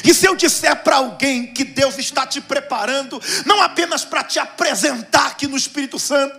E 0.03 0.13
se 0.13 0.27
eu 0.27 0.35
disser 0.35 0.75
para 0.83 0.97
alguém 0.97 1.47
que 1.47 1.63
Deus 1.63 1.97
está 1.97 2.25
te 2.25 2.41
preparando, 2.41 3.21
não 3.45 3.61
apenas 3.61 4.03
para 4.03 4.23
te 4.23 4.37
apresentar 4.37 5.27
aqui 5.27 5.47
no 5.47 5.55
Espírito 5.55 5.97
Santo, 5.97 6.37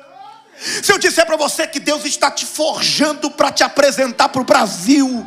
se 0.83 0.93
eu 0.93 0.99
disser 0.99 1.25
para 1.25 1.37
você 1.37 1.67
que 1.67 1.81
Deus 1.81 2.05
está 2.05 2.31
te 2.31 2.45
forjando 2.45 3.31
para 3.31 3.51
te 3.51 3.63
apresentar 3.63 4.29
para 4.29 4.43
o 4.43 4.45
Brasil, 4.45 5.27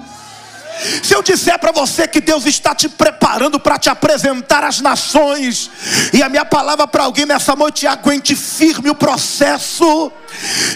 se 1.03 1.13
eu 1.13 1.21
disser 1.21 1.57
para 1.59 1.71
você 1.71 2.07
que 2.07 2.19
Deus 2.19 2.45
está 2.45 2.73
te 2.73 2.89
preparando 2.89 3.59
para 3.59 3.77
te 3.77 3.89
apresentar 3.89 4.63
às 4.63 4.81
nações, 4.81 5.69
e 6.11 6.23
a 6.23 6.29
minha 6.29 6.45
palavra 6.45 6.87
para 6.87 7.03
alguém 7.03 7.25
nessa 7.25 7.55
noite, 7.55 7.85
aguente 7.85 8.35
firme 8.35 8.89
o 8.89 8.95
processo. 8.95 10.11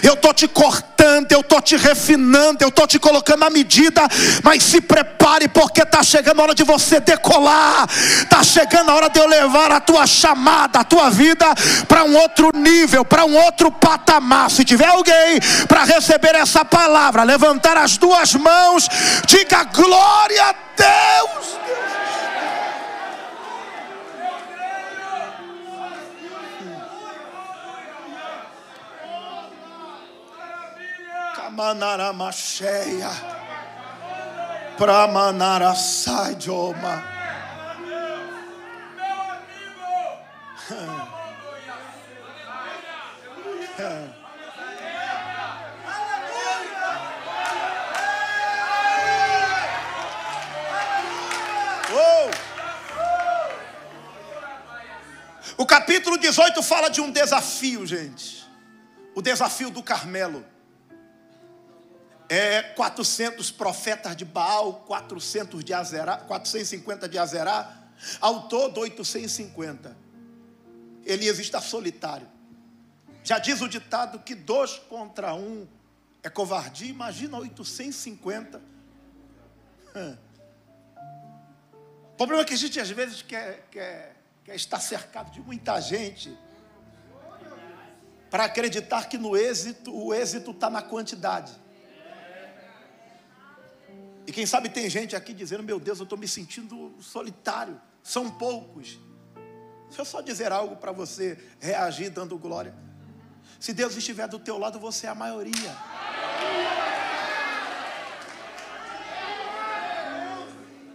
Eu 0.02 0.14
estou 0.14 0.32
te 0.32 0.46
cortando, 0.46 0.95
eu 1.30 1.40
estou 1.40 1.60
te 1.60 1.76
refinando, 1.76 2.58
eu 2.60 2.68
estou 2.68 2.86
te 2.86 2.98
colocando 2.98 3.40
na 3.40 3.50
medida, 3.50 4.02
mas 4.42 4.62
se 4.62 4.80
prepare, 4.80 5.48
porque 5.48 5.82
está 5.82 6.02
chegando 6.02 6.40
a 6.40 6.44
hora 6.44 6.54
de 6.54 6.64
você 6.64 7.00
decolar, 7.00 7.88
está 8.22 8.42
chegando 8.42 8.90
a 8.90 8.94
hora 8.94 9.08
de 9.08 9.18
eu 9.18 9.26
levar 9.26 9.72
a 9.72 9.80
tua 9.80 10.06
chamada, 10.06 10.80
a 10.80 10.84
tua 10.84 11.10
vida 11.10 11.46
para 11.86 12.04
um 12.04 12.16
outro 12.16 12.50
nível, 12.54 13.04
para 13.04 13.24
um 13.24 13.36
outro 13.36 13.70
patamar. 13.70 14.50
Se 14.50 14.64
tiver 14.64 14.88
alguém 14.88 15.40
para 15.68 15.84
receber 15.84 16.34
essa 16.34 16.64
palavra, 16.64 17.22
levantar 17.22 17.76
as 17.76 17.96
duas 17.96 18.34
mãos, 18.34 18.88
diga 19.26 19.64
glória 19.64 20.44
a 20.44 20.54
Deus. 20.76 21.65
Manaramacheia. 31.56 33.08
Pramanara 34.76 35.74
Saidoma. 35.74 37.02
O 55.56 55.64
capítulo 55.64 56.18
18 56.18 56.62
fala 56.62 56.90
de 56.90 57.00
um 57.00 57.10
desafio, 57.10 57.86
gente. 57.86 58.46
O 59.14 59.22
desafio 59.22 59.70
do 59.70 59.82
Carmelo 59.82 60.44
é, 62.28 62.62
400 62.62 63.50
profetas 63.50 64.16
de 64.16 64.24
Baal, 64.24 64.84
400 64.86 65.64
de 65.64 65.72
Azerá, 65.72 66.16
450 66.18 67.08
de 67.08 67.18
Azerá, 67.18 67.84
ao 68.20 68.48
todo 68.48 68.80
850. 68.80 69.96
Elias 71.04 71.38
está 71.38 71.60
solitário. 71.60 72.28
Já 73.22 73.38
diz 73.38 73.60
o 73.60 73.68
ditado 73.68 74.18
que 74.20 74.34
dois 74.34 74.78
contra 74.78 75.34
um 75.34 75.66
é 76.22 76.28
covardia, 76.28 76.88
imagina 76.88 77.38
850. 77.38 78.60
O 82.12 82.16
problema 82.16 82.42
é 82.42 82.44
que 82.44 82.54
a 82.54 82.56
gente 82.56 82.80
às 82.80 82.90
vezes 82.90 83.22
quer, 83.22 83.66
quer, 83.70 84.16
quer 84.44 84.54
estar 84.56 84.80
cercado 84.80 85.30
de 85.30 85.40
muita 85.40 85.80
gente 85.80 86.36
para 88.30 88.44
acreditar 88.44 89.08
que 89.08 89.16
no 89.16 89.36
êxito, 89.36 89.94
o 89.94 90.12
êxito 90.12 90.50
está 90.50 90.68
na 90.68 90.82
quantidade. 90.82 91.52
Quem 94.36 94.44
sabe 94.44 94.68
tem 94.68 94.90
gente 94.90 95.16
aqui 95.16 95.32
dizendo: 95.32 95.62
Meu 95.62 95.80
Deus, 95.80 95.98
eu 95.98 96.02
estou 96.02 96.18
me 96.18 96.28
sentindo 96.28 96.94
solitário. 97.00 97.80
São 98.02 98.30
poucos. 98.30 98.98
Deixa 99.86 100.02
eu 100.02 100.04
só 100.04 100.20
dizer 100.20 100.52
algo 100.52 100.76
para 100.76 100.92
você 100.92 101.38
reagir 101.58 102.10
dando 102.10 102.36
glória. 102.36 102.74
Se 103.58 103.72
Deus 103.72 103.96
estiver 103.96 104.28
do 104.28 104.38
teu 104.38 104.58
lado, 104.58 104.78
você 104.78 105.06
é 105.06 105.08
a 105.08 105.14
maioria. 105.14 105.74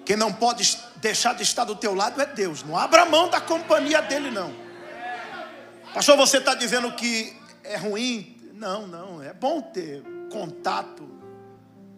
Quem 0.06 0.16
não 0.16 0.32
pode 0.32 0.78
deixar 0.98 1.34
de 1.34 1.42
estar 1.42 1.64
do 1.64 1.76
teu 1.76 1.96
lado 1.96 2.22
é 2.22 2.28
Deus. 2.28 2.62
Não 2.62 2.78
abra 2.78 3.06
mão 3.06 3.28
da 3.28 3.42
companhia 3.42 4.04
dele, 4.04 4.30
não. 4.30 4.54
Pastor, 5.96 6.16
você 6.16 6.38
está 6.38 6.54
dizendo 6.54 6.92
que 6.92 7.36
é 7.64 7.76
ruim? 7.76 8.40
Não, 8.54 8.86
não. 8.86 9.20
É 9.20 9.34
bom 9.34 9.64
ter 9.64 10.04
contato 10.32 11.21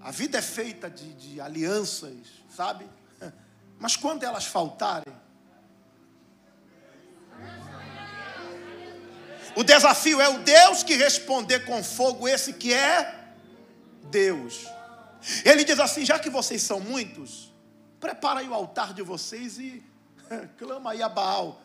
a 0.04 0.12
vida 0.12 0.38
é 0.38 0.42
feita 0.42 0.90
de, 0.90 1.14
de 1.14 1.42
alianças, 1.42 2.14
sabe? 2.56 2.86
Mas 3.80 3.96
quando 3.96 4.24
elas 4.24 4.46
faltarem, 4.46 5.14
O 9.56 9.64
desafio 9.64 10.20
é 10.20 10.28
o 10.28 10.40
Deus 10.40 10.82
que 10.82 10.96
responder 10.96 11.64
com 11.66 11.84
fogo, 11.84 12.28
esse 12.28 12.54
que 12.54 12.74
é 12.74 13.24
Deus. 14.06 14.66
Ele 15.46 15.64
diz 15.64 15.80
assim: 15.80 16.04
já 16.06 16.18
que 16.18 16.30
vocês 16.30 16.62
são 16.62 16.80
muitos, 16.80 17.54
prepara 18.00 18.40
aí 18.40 18.50
o 18.50 18.54
altar 18.54 18.94
de 18.94 19.04
vocês 19.04 19.60
e 19.60 19.84
clama 20.58 20.92
aí 20.92 21.04
a 21.04 21.10
Baal. 21.10 21.62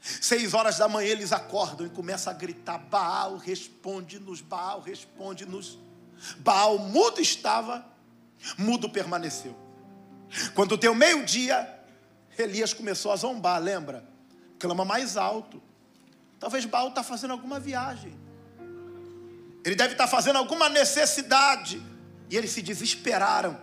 Seis 0.00 0.54
horas 0.54 0.78
da 0.78 0.88
manhã 0.88 1.08
eles 1.08 1.32
acordam 1.32 1.86
e 1.86 1.90
começam 1.90 2.32
a 2.32 2.36
gritar: 2.36 2.78
Baal, 2.78 3.36
responde-nos, 3.36 4.40
Baal, 4.40 4.80
responde-nos. 4.80 5.78
Baal 6.38 6.78
mudo 6.78 7.20
estava, 7.20 7.84
mudo 8.56 8.88
permaneceu. 8.88 9.56
Quando 10.54 10.76
deu 10.76 10.94
meio-dia, 10.94 11.78
Elias 12.38 12.72
começou 12.72 13.12
a 13.12 13.16
zombar, 13.16 13.60
lembra? 13.60 14.04
Clama 14.58 14.84
mais 14.84 15.16
alto. 15.16 15.62
Talvez 16.38 16.64
Baal 16.64 16.88
está 16.88 17.02
fazendo 17.02 17.32
alguma 17.32 17.58
viagem. 17.58 18.18
Ele 19.64 19.74
deve 19.74 19.92
estar 19.92 20.04
tá 20.04 20.10
fazendo 20.10 20.36
alguma 20.36 20.68
necessidade. 20.68 21.82
E 22.30 22.36
eles 22.36 22.50
se 22.50 22.62
desesperaram. 22.62 23.58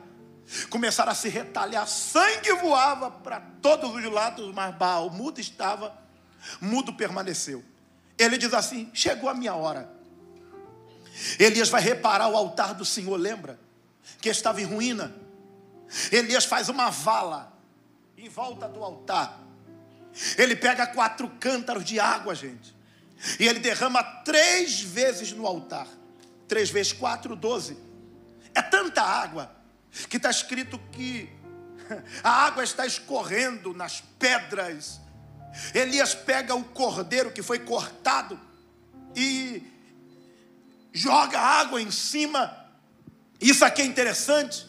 Começaram 0.70 1.12
a 1.12 1.16
se 1.16 1.30
retalhar. 1.30 1.88
Sangue 1.88 2.52
voava 2.54 3.10
para 3.10 3.40
todos 3.62 3.94
os 3.94 4.04
lados, 4.12 4.54
mas 4.54 4.76
Baal 4.76 5.10
mudo 5.10 5.40
estava, 5.40 5.98
mudo 6.62 6.94
permaneceu. 6.94 7.64
Ele 8.18 8.38
diz 8.38 8.54
assim: 8.54 8.90
chegou 8.94 9.30
a 9.30 9.34
minha 9.34 9.56
hora. 9.56 9.95
Elias 11.40 11.70
vai 11.70 11.82
reparar 11.82 12.28
o 12.28 12.36
altar 12.36 12.74
do 12.74 12.86
Senhor, 12.86 13.16
lembra? 13.16 13.60
Que 14.22 14.30
estava 14.30 14.62
em 14.62 14.66
ruína. 14.66 15.16
Elias 16.12 16.46
faz 16.46 16.70
uma 16.70 16.90
vala 16.90 17.54
em 18.18 18.28
volta 18.28 18.68
do 18.68 18.84
altar. 18.84 19.40
Ele 20.38 20.56
pega 20.56 20.88
quatro 20.88 21.30
cântaros 21.40 21.84
de 21.84 22.00
água, 22.00 22.34
gente. 22.36 22.76
E 23.40 23.48
ele 23.48 23.60
derrama 23.60 24.04
três 24.04 24.82
vezes 24.82 25.32
no 25.32 25.46
altar. 25.46 25.88
Três 26.48 26.70
vezes 26.70 26.94
quatro, 26.94 27.36
doze. 27.36 27.78
É 28.54 28.62
tanta 28.62 29.02
água 29.02 29.52
que 30.10 30.18
está 30.18 30.30
escrito 30.30 30.80
que 30.92 31.30
a 32.24 32.30
água 32.30 32.64
está 32.64 32.86
escorrendo 32.86 33.74
nas 33.74 34.02
pedras. 34.20 35.00
Elias 35.74 36.14
pega 36.14 36.54
o 36.56 36.64
cordeiro 36.64 37.32
que 37.32 37.42
foi 37.42 37.60
cortado 37.60 38.40
e 39.16 39.75
joga 40.96 41.40
água 41.40 41.82
em 41.82 41.92
cima. 41.92 42.56
Isso 43.40 43.66
aqui 43.66 43.82
é 43.82 43.86
interessante, 43.86 44.66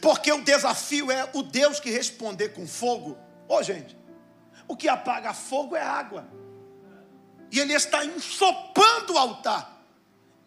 porque 0.00 0.30
o 0.32 0.42
desafio 0.42 1.10
é 1.10 1.30
o 1.32 1.42
Deus 1.42 1.78
que 1.78 1.88
responder 1.88 2.48
com 2.48 2.66
fogo. 2.66 3.16
Ô 3.48 3.56
oh, 3.56 3.62
gente, 3.62 3.96
o 4.66 4.76
que 4.76 4.88
apaga 4.88 5.32
fogo 5.32 5.76
é 5.76 5.80
água. 5.80 6.28
E 7.50 7.60
ele 7.60 7.72
está 7.72 8.04
ensopando 8.04 9.12
o 9.12 9.18
altar. 9.18 9.70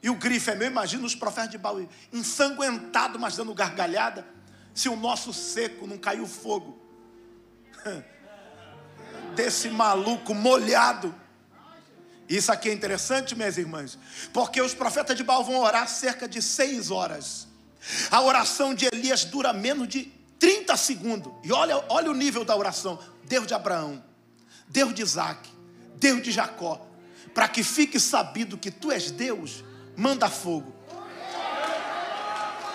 E 0.03 0.09
o 0.09 0.15
grifo 0.15 0.51
é 0.51 0.55
meu, 0.55 0.67
imagina 0.67 1.05
os 1.05 1.15
profetas 1.15 1.51
de 1.51 1.57
Baú, 1.57 1.87
ensanguentado, 2.11 3.17
mas 3.17 3.37
dando 3.37 3.53
gargalhada. 3.53 4.27
Se 4.73 4.89
o 4.89 4.97
nosso 4.97 5.31
seco 5.31 5.87
não 5.87 5.97
caiu 5.97 6.27
fogo. 6.27 6.77
Desse 9.33 9.69
maluco 9.69 10.33
molhado. 10.33 11.15
Isso 12.27 12.51
aqui 12.51 12.69
é 12.69 12.73
interessante, 12.73 13.35
minhas 13.35 13.57
irmãs, 13.57 13.97
porque 14.33 14.59
os 14.59 14.73
profetas 14.73 15.15
de 15.15 15.23
Baal 15.23 15.43
vão 15.43 15.59
orar 15.59 15.87
cerca 15.87 16.27
de 16.27 16.41
seis 16.41 16.89
horas. 16.89 17.47
A 18.09 18.21
oração 18.21 18.73
de 18.73 18.85
Elias 18.91 19.25
dura 19.25 19.53
menos 19.53 19.87
de 19.87 20.11
30 20.39 20.75
segundos. 20.75 21.31
E 21.43 21.51
olha, 21.51 21.83
olha 21.87 22.09
o 22.09 22.15
nível 22.15 22.43
da 22.43 22.55
oração: 22.55 22.99
Deus 23.25 23.45
de 23.45 23.53
Abraão, 23.53 24.03
Deus 24.67 24.93
de 24.93 25.03
Isaac, 25.03 25.49
Deus 25.97 26.21
de 26.23 26.31
Jacó, 26.31 26.85
para 27.33 27.47
que 27.47 27.63
fique 27.63 27.99
sabido 27.99 28.57
que 28.57 28.71
tu 28.71 28.91
és 28.91 29.11
Deus, 29.11 29.63
manda 29.95 30.29
fogo. 30.29 30.73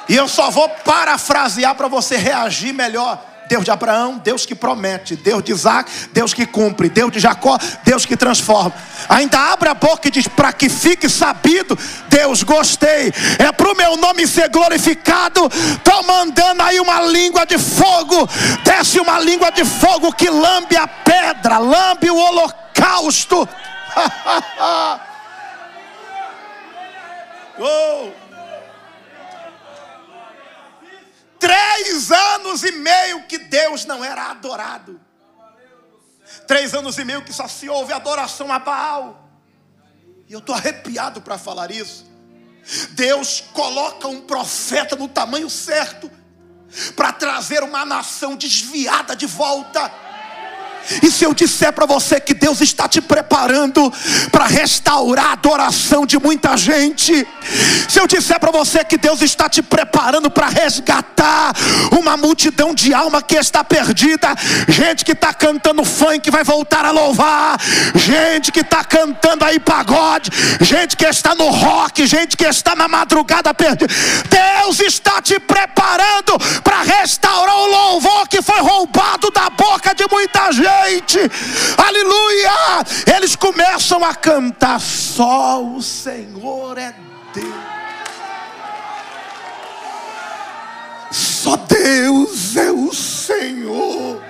E 0.09 0.17
eu 0.17 0.27
só 0.27 0.51
vou 0.51 0.69
parafrasear 0.69 1.75
para 1.77 1.87
você 1.87 2.17
reagir 2.17 2.73
melhor. 2.73 3.30
Deus 3.51 3.65
de 3.65 3.71
Abraão, 3.73 4.19
Deus 4.19 4.47
que 4.47 4.55
promete, 4.55 5.17
Deus 5.17 5.43
de 5.43 5.51
Isaac, 5.51 5.91
Deus 6.13 6.33
que 6.33 6.47
cumpre, 6.47 6.89
Deus 6.89 7.11
de 7.11 7.19
Jacó, 7.19 7.59
Deus 7.83 8.07
que 8.07 8.17
transforma. 8.17 8.73
Ainda 9.09 9.41
abre 9.41 9.69
a 9.69 9.75
boca 9.75 10.07
e 10.07 10.11
diz: 10.13 10.29
para 10.29 10.53
que 10.53 10.69
fique 10.69 11.09
sabido, 11.09 11.77
Deus, 12.09 12.45
gostei, 12.45 13.13
é 13.41 13.51
para 13.51 13.73
o 13.73 13.77
meu 13.77 13.97
nome 13.97 14.25
ser 14.25 14.49
glorificado. 14.51 15.47
Estou 15.47 16.01
mandando 16.05 16.63
aí 16.63 16.79
uma 16.79 17.03
língua 17.03 17.45
de 17.45 17.59
fogo, 17.59 18.29
desce 18.63 19.01
uma 19.01 19.19
língua 19.19 19.51
de 19.51 19.65
fogo 19.65 20.13
que 20.13 20.31
lambe 20.31 20.77
a 20.77 20.87
pedra, 20.87 21.59
lambe 21.59 22.09
o 22.09 22.17
holocausto. 22.17 23.49
oh. 27.59 28.20
Três 31.41 32.13
anos 32.13 32.63
e 32.63 32.71
meio 32.71 33.23
que 33.23 33.39
Deus 33.39 33.87
não 33.87 34.05
era 34.05 34.31
adorado. 34.31 35.01
Três 36.47 36.75
anos 36.75 36.99
e 36.99 37.05
meio 37.05 37.23
que 37.23 37.33
só 37.33 37.49
se 37.49 37.69
ouve 37.69 37.93
adoração 37.93 38.53
a 38.53 38.59
Baal. 38.59 39.29
E 40.29 40.33
eu 40.33 40.39
estou 40.39 40.55
arrepiado 40.55 41.23
para 41.23 41.39
falar 41.39 41.71
isso. 41.71 42.07
Deus 42.91 43.43
coloca 43.53 44.07
um 44.07 44.21
profeta 44.21 44.95
no 44.95 45.09
tamanho 45.09 45.49
certo 45.49 46.11
para 46.95 47.13
trazer 47.13 47.63
uma 47.63 47.85
nação 47.85 48.37
desviada 48.37 49.17
de 49.17 49.27
volta. 49.27 49.93
E 51.03 51.11
se 51.11 51.25
eu 51.25 51.33
disser 51.35 51.73
para 51.73 51.87
você 51.87 52.21
que 52.21 52.35
Deus 52.35 52.61
está 52.61 52.89
te 52.89 53.01
preparando 53.01 53.93
para 54.31 54.47
restaurar 54.47 55.27
a 55.27 55.33
adoração 55.33 56.05
de 56.05 56.19
muita 56.19 56.57
gente, 56.57 57.27
se 57.89 57.99
eu 57.99 58.07
disser 58.07 58.39
para 58.39 58.51
você 58.51 58.85
que 58.85 58.97
Deus 58.97 59.23
está 59.23 59.49
te 59.49 59.63
preparando 59.63 60.31
para 60.31 60.49
resgatar 60.49 61.53
uma 61.93 62.17
multidão 62.17 62.75
de 62.75 62.93
alma 62.93 63.23
que 63.23 63.37
está 63.37 63.63
perdida, 63.63 64.35
gente 64.69 65.05
que 65.05 65.13
está 65.13 65.33
cantando 65.33 65.85
funk 65.85 66.31
vai 66.31 66.45
voltar 66.45 66.85
a 66.85 66.91
louvar, 66.91 67.59
gente 67.95 68.53
que 68.53 68.61
está 68.61 68.85
cantando 68.85 69.45
aí 69.45 69.59
pagode, 69.61 70.31
gente 70.61 70.97
que 70.97 71.07
está 71.07 71.35
no 71.35 71.49
rock, 71.49 72.07
gente 72.07 72.37
que 72.37 72.47
está 72.47 72.75
na 72.75 72.89
madrugada 72.89 73.53
perdida, 73.55 73.93
Deus 74.29 74.81
está 74.81 75.21
te 75.23 75.39
preparando 75.39 76.39
para 76.63 76.83
restaurar 76.83 77.57
o 77.57 77.67
louvor 77.67 78.29
que 78.29 78.43
foi 78.43 78.61
de 80.01 80.09
muita 80.11 80.51
gente 80.51 81.19
aleluia, 81.77 82.51
eles 83.15 83.37
começam 83.37 84.03
a 84.03 84.15
cantar: 84.15 84.81
só 84.81 85.63
o 85.63 85.83
Senhor 85.83 86.79
é 86.79 86.95
Deus. 87.35 87.55
Só 91.13 91.57
Deus 91.57 92.57
é 92.57 92.71
o 92.71 92.95
Senhor. 92.95 94.23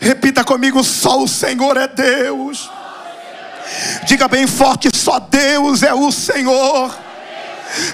Repita 0.00 0.42
comigo: 0.42 0.82
só 0.82 1.22
o 1.22 1.28
Senhor 1.28 1.76
é 1.76 1.88
Deus. 1.88 2.70
Diga 4.06 4.28
bem 4.28 4.46
forte: 4.46 4.88
só 4.96 5.18
Deus 5.18 5.82
é 5.82 5.92
o 5.92 6.10
Senhor. 6.10 6.96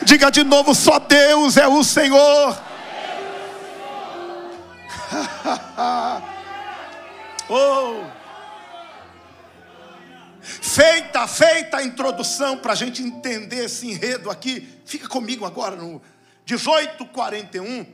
Diga 0.04 0.30
de 0.30 0.44
novo: 0.44 0.72
só 0.72 1.00
Deus 1.00 1.56
é 1.56 1.66
o 1.66 1.82
Senhor. 1.82 2.71
oh! 7.48 8.04
Feita, 10.40 11.28
feita 11.28 11.76
a 11.76 11.84
introdução 11.84 12.58
para 12.58 12.72
a 12.72 12.76
gente 12.76 13.02
entender 13.02 13.66
esse 13.66 13.88
enredo 13.88 14.30
aqui, 14.30 14.68
fica 14.84 15.08
comigo 15.08 15.44
agora 15.44 15.76
no 15.76 16.02
1841. 16.48 17.86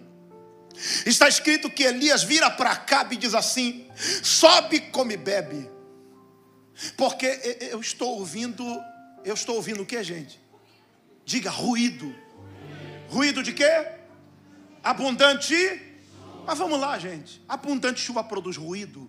Está 1.04 1.28
escrito 1.28 1.68
que 1.68 1.82
Elias 1.82 2.22
vira 2.22 2.50
para 2.50 2.76
cá 2.76 3.06
e 3.10 3.16
diz 3.16 3.34
assim: 3.34 3.86
sobe, 4.22 4.80
come 4.80 5.16
bebe. 5.16 5.68
Porque 6.96 7.26
eu 7.72 7.80
estou 7.80 8.18
ouvindo, 8.18 8.64
eu 9.24 9.34
estou 9.34 9.56
ouvindo 9.56 9.82
o 9.82 9.86
que, 9.86 10.02
gente? 10.02 10.40
Diga 11.24 11.50
ruído. 11.50 12.14
Ruído 13.08 13.42
de 13.42 13.52
quê? 13.52 13.88
Abundante 14.82 15.87
mas 16.48 16.58
vamos 16.58 16.80
lá, 16.80 16.98
gente. 16.98 17.44
Abundante 17.46 18.00
chuva 18.00 18.24
produz 18.24 18.56
ruído. 18.56 19.06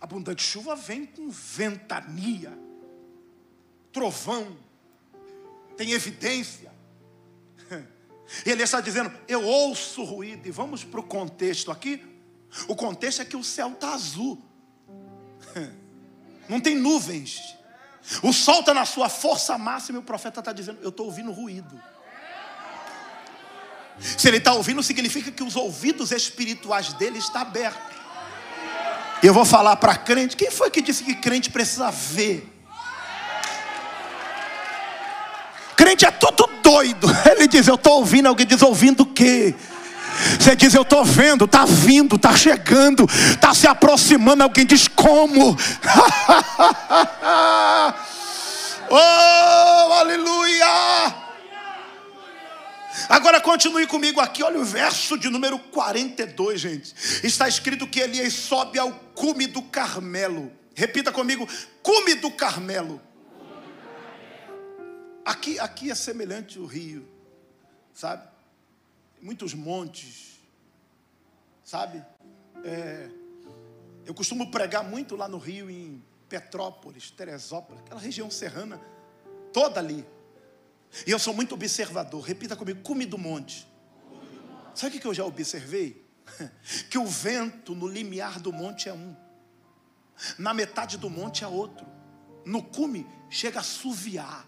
Abundante 0.00 0.42
chuva 0.42 0.74
vem 0.74 1.04
com 1.04 1.28
ventania, 1.28 2.58
trovão, 3.92 4.56
tem 5.76 5.92
evidência. 5.92 6.72
E 8.44 8.50
ele 8.50 8.62
está 8.62 8.80
dizendo: 8.80 9.12
Eu 9.28 9.44
ouço 9.44 10.02
ruído. 10.02 10.48
E 10.48 10.50
vamos 10.50 10.82
para 10.82 10.98
o 10.98 11.02
contexto 11.02 11.70
aqui. 11.70 12.02
O 12.66 12.74
contexto 12.74 13.22
é 13.22 13.24
que 13.24 13.36
o 13.36 13.44
céu 13.44 13.68
está 13.68 13.92
azul, 13.92 14.42
não 16.48 16.58
tem 16.58 16.74
nuvens. 16.74 17.54
O 18.24 18.32
sol 18.32 18.60
está 18.60 18.74
na 18.74 18.84
sua 18.84 19.08
força 19.08 19.56
máxima 19.56 19.98
e 19.98 20.00
o 20.00 20.04
profeta 20.04 20.40
está 20.40 20.52
dizendo: 20.52 20.80
Eu 20.82 20.88
estou 20.88 21.06
ouvindo 21.06 21.30
ruído. 21.30 21.80
Se 24.00 24.28
ele 24.28 24.36
está 24.36 24.52
ouvindo, 24.52 24.82
significa 24.82 25.30
que 25.30 25.42
os 25.42 25.56
ouvidos 25.56 26.12
espirituais 26.12 26.92
dele 26.94 27.18
estão 27.18 27.40
abertos. 27.42 27.96
Eu 29.22 29.32
vou 29.32 29.44
falar 29.44 29.76
para 29.76 29.96
crente: 29.96 30.36
quem 30.36 30.50
foi 30.50 30.70
que 30.70 30.82
disse 30.82 31.04
que 31.04 31.14
crente 31.14 31.50
precisa 31.50 31.90
ver? 31.90 32.52
Crente 35.76 36.04
é 36.04 36.10
tudo 36.10 36.48
doido. 36.62 37.06
Ele 37.30 37.46
diz: 37.46 37.66
Eu 37.66 37.76
estou 37.76 37.98
ouvindo. 37.98 38.26
Alguém 38.26 38.46
diz: 38.46 38.62
Ouvindo 38.62 39.02
o 39.02 39.06
quê? 39.06 39.54
Você 40.38 40.56
diz, 40.56 40.72
eu 40.74 40.82
estou 40.82 41.04
vendo, 41.04 41.44
está 41.44 41.64
vindo, 41.66 42.16
está 42.16 42.34
chegando, 42.34 43.04
está 43.04 43.52
se 43.54 43.66
aproximando. 43.66 44.42
Alguém 44.42 44.64
diz, 44.64 44.88
como? 44.88 45.54
oh, 48.90 49.92
aleluia! 49.92 50.35
Agora 53.08 53.40
continue 53.40 53.86
comigo 53.86 54.20
aqui, 54.20 54.42
olha 54.42 54.58
o 54.58 54.64
verso 54.64 55.16
de 55.16 55.28
número 55.28 55.58
42, 55.58 56.60
gente. 56.60 56.94
Está 57.24 57.48
escrito 57.48 57.86
que 57.86 58.00
Elias 58.00 58.32
sobe 58.32 58.78
ao 58.78 58.92
cume 59.14 59.46
do 59.46 59.62
Carmelo. 59.62 60.52
Repita 60.74 61.12
comigo: 61.12 61.46
cume 61.82 62.14
do 62.14 62.30
Carmelo. 62.30 63.00
Aqui, 65.24 65.58
aqui 65.58 65.90
é 65.90 65.94
semelhante 65.94 66.58
o 66.58 66.66
rio, 66.66 67.08
sabe? 67.92 68.28
Muitos 69.20 69.54
montes, 69.54 70.38
sabe? 71.64 72.04
É, 72.64 73.08
eu 74.04 74.14
costumo 74.14 74.50
pregar 74.52 74.84
muito 74.84 75.16
lá 75.16 75.26
no 75.26 75.38
Rio, 75.38 75.68
em 75.68 76.00
Petrópolis, 76.28 77.10
Teresópolis, 77.10 77.82
aquela 77.82 78.00
região 78.00 78.30
serrana, 78.30 78.80
toda 79.52 79.80
ali. 79.80 80.06
E 81.06 81.10
eu 81.10 81.18
sou 81.18 81.34
muito 81.34 81.54
observador. 81.54 82.22
Repita 82.22 82.56
comigo: 82.56 82.82
cume 82.82 83.06
do 83.06 83.18
monte. 83.18 83.66
Sabe 84.74 84.96
o 84.96 85.00
que 85.00 85.06
eu 85.06 85.14
já 85.14 85.24
observei? 85.24 86.04
Que 86.90 86.98
o 86.98 87.06
vento 87.06 87.74
no 87.74 87.86
limiar 87.86 88.40
do 88.40 88.52
monte 88.52 88.88
é 88.88 88.92
um, 88.92 89.16
na 90.38 90.54
metade 90.54 90.96
do 90.96 91.08
monte 91.08 91.44
é 91.44 91.46
outro, 91.46 91.86
no 92.44 92.62
cume 92.62 93.06
chega 93.30 93.60
a 93.60 93.62
suviar. 93.62 94.46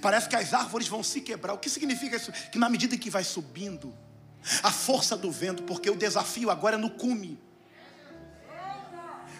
Parece 0.00 0.28
que 0.28 0.36
as 0.36 0.54
árvores 0.54 0.86
vão 0.86 1.02
se 1.02 1.20
quebrar. 1.20 1.54
O 1.54 1.58
que 1.58 1.68
significa 1.68 2.16
isso? 2.16 2.30
Que 2.50 2.58
na 2.58 2.68
medida 2.68 2.96
que 2.96 3.10
vai 3.10 3.24
subindo, 3.24 3.92
a 4.62 4.70
força 4.70 5.16
do 5.16 5.30
vento, 5.30 5.62
porque 5.64 5.90
o 5.90 5.96
desafio 5.96 6.50
agora 6.50 6.76
é 6.76 6.78
no 6.78 6.90
cume. 6.90 7.40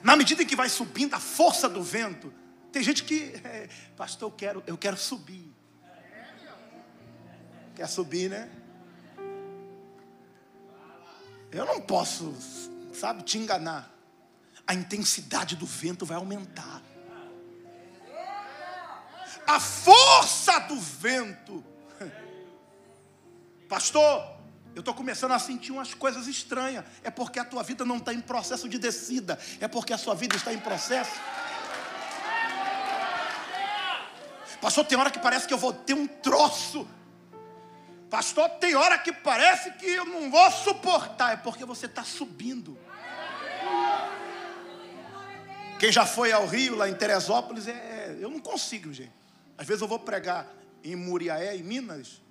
Na 0.02 0.16
medida 0.16 0.44
que 0.44 0.56
vai 0.56 0.68
subindo 0.68 1.14
a 1.14 1.20
força 1.20 1.68
do 1.68 1.82
vento, 1.82 2.32
tem 2.72 2.82
gente 2.82 3.04
que, 3.04 3.34
é, 3.44 3.68
pastor, 3.96 4.30
eu 4.30 4.36
quero, 4.36 4.64
eu 4.66 4.78
quero 4.78 4.96
subir. 4.96 5.52
Quer 7.74 7.86
subir, 7.86 8.30
né? 8.30 8.50
Eu 11.50 11.66
não 11.66 11.82
posso, 11.82 12.34
sabe, 12.94 13.22
te 13.22 13.36
enganar. 13.36 13.92
A 14.66 14.74
intensidade 14.74 15.54
do 15.54 15.66
vento 15.66 16.06
vai 16.06 16.16
aumentar. 16.16 16.82
A 19.46 19.60
força 19.60 20.58
do 20.60 20.80
vento. 20.80 21.62
Pastor, 23.68 24.38
eu 24.74 24.80
estou 24.80 24.94
começando 24.94 25.32
a 25.32 25.38
sentir 25.38 25.72
umas 25.72 25.92
coisas 25.92 26.26
estranhas. 26.26 26.84
É 27.02 27.10
porque 27.10 27.38
a 27.38 27.44
tua 27.44 27.62
vida 27.62 27.84
não 27.84 27.98
está 27.98 28.14
em 28.14 28.20
processo 28.20 28.68
de 28.68 28.78
descida. 28.78 29.38
É 29.60 29.68
porque 29.68 29.92
a 29.92 29.98
sua 29.98 30.14
vida 30.14 30.36
está 30.36 30.54
em 30.54 30.58
processo. 30.58 31.20
Pastor, 34.62 34.84
tem 34.84 34.96
hora 34.96 35.10
que 35.10 35.18
parece 35.18 35.48
que 35.48 35.52
eu 35.52 35.58
vou 35.58 35.72
ter 35.72 35.92
um 35.92 36.06
troço. 36.06 36.88
Pastor, 38.08 38.48
tem 38.48 38.76
hora 38.76 38.96
que 38.96 39.12
parece 39.12 39.72
que 39.72 39.86
eu 39.86 40.04
não 40.04 40.30
vou 40.30 40.48
suportar. 40.52 41.32
É 41.32 41.36
porque 41.36 41.64
você 41.64 41.86
está 41.86 42.04
subindo. 42.04 42.78
Quem 45.80 45.90
já 45.90 46.06
foi 46.06 46.30
ao 46.30 46.46
Rio, 46.46 46.76
lá 46.76 46.88
em 46.88 46.94
Teresópolis, 46.94 47.66
é, 47.66 47.72
é, 47.72 48.18
eu 48.20 48.30
não 48.30 48.38
consigo, 48.38 48.92
gente. 48.92 49.12
Às 49.58 49.66
vezes 49.66 49.82
eu 49.82 49.88
vou 49.88 49.98
pregar 49.98 50.46
em 50.84 50.94
Muriaé, 50.94 51.56
em 51.56 51.62
Minas, 51.64 52.22